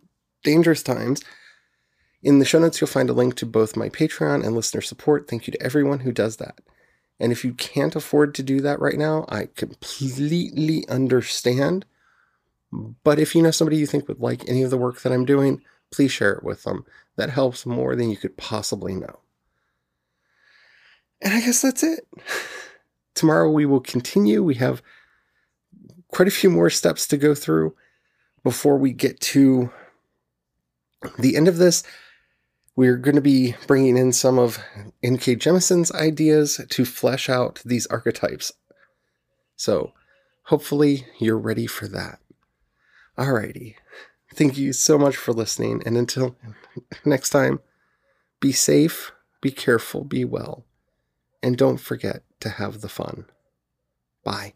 dangerous 0.43 0.81
times, 0.81 1.21
in 2.23 2.39
the 2.39 2.45
show 2.45 2.57
notes 2.57 2.81
you'll 2.81 2.87
find 2.87 3.11
a 3.11 3.13
link 3.13 3.35
to 3.35 3.45
both 3.45 3.77
my 3.77 3.89
Patreon 3.89 4.43
and 4.43 4.55
listener 4.55 4.81
support. 4.81 5.27
Thank 5.27 5.45
you 5.45 5.51
to 5.51 5.61
everyone 5.61 5.99
who 5.99 6.11
does 6.11 6.37
that. 6.37 6.61
And 7.19 7.31
if 7.31 7.45
you 7.45 7.53
can't 7.53 7.95
afford 7.95 8.33
to 8.35 8.43
do 8.43 8.59
that 8.61 8.79
right 8.79 8.97
now, 8.97 9.25
I 9.29 9.49
completely 9.55 10.83
understand. 10.89 11.85
But 13.03 13.19
if 13.19 13.35
you 13.35 13.43
know 13.43 13.51
somebody 13.51 13.77
you 13.77 13.85
think 13.85 14.07
would 14.07 14.19
like 14.19 14.49
any 14.49 14.63
of 14.63 14.71
the 14.71 14.79
work 14.79 15.01
that 15.01 15.13
I'm 15.13 15.25
doing, 15.25 15.61
please 15.91 16.11
share 16.11 16.33
it 16.33 16.43
with 16.43 16.63
them. 16.63 16.85
That 17.17 17.29
helps 17.29 17.67
more 17.67 17.95
than 17.95 18.09
you 18.09 18.17
could 18.17 18.35
possibly 18.35 18.95
know. 18.95 19.19
And 21.21 21.35
I 21.35 21.41
guess 21.41 21.61
that's 21.61 21.83
it. 21.83 22.07
Tomorrow 23.13 23.51
we 23.51 23.67
will 23.67 23.79
continue. 23.79 24.41
We 24.41 24.55
have 24.55 24.81
quite 26.15 26.29
a 26.29 26.31
few 26.31 26.49
more 26.49 26.69
steps 26.69 27.05
to 27.07 27.17
go 27.17 27.35
through 27.35 27.75
before 28.41 28.77
we 28.77 28.93
get 28.93 29.19
to 29.19 29.69
the 31.19 31.35
end 31.35 31.49
of 31.49 31.57
this. 31.57 31.83
We're 32.77 32.95
going 32.95 33.15
to 33.15 33.21
be 33.21 33.55
bringing 33.67 33.97
in 33.97 34.13
some 34.13 34.39
of 34.39 34.59
N.K. 35.03 35.35
Jemisin's 35.35 35.91
ideas 35.91 36.61
to 36.69 36.85
flesh 36.85 37.29
out 37.29 37.61
these 37.65 37.85
archetypes. 37.87 38.53
So, 39.57 39.91
hopefully, 40.43 41.05
you're 41.19 41.37
ready 41.37 41.67
for 41.67 41.87
that. 41.89 42.19
Alrighty. 43.17 43.75
Thank 44.33 44.57
you 44.57 44.71
so 44.71 44.97
much 44.97 45.17
for 45.17 45.33
listening. 45.33 45.81
And 45.85 45.97
until 45.97 46.37
next 47.03 47.29
time, 47.29 47.59
be 48.39 48.53
safe, 48.53 49.11
be 49.41 49.51
careful, 49.51 50.05
be 50.05 50.23
well, 50.23 50.65
and 51.43 51.57
don't 51.57 51.77
forget 51.77 52.23
to 52.39 52.49
have 52.49 52.79
the 52.81 52.89
fun. 52.89 53.25
Bye. 54.23 54.53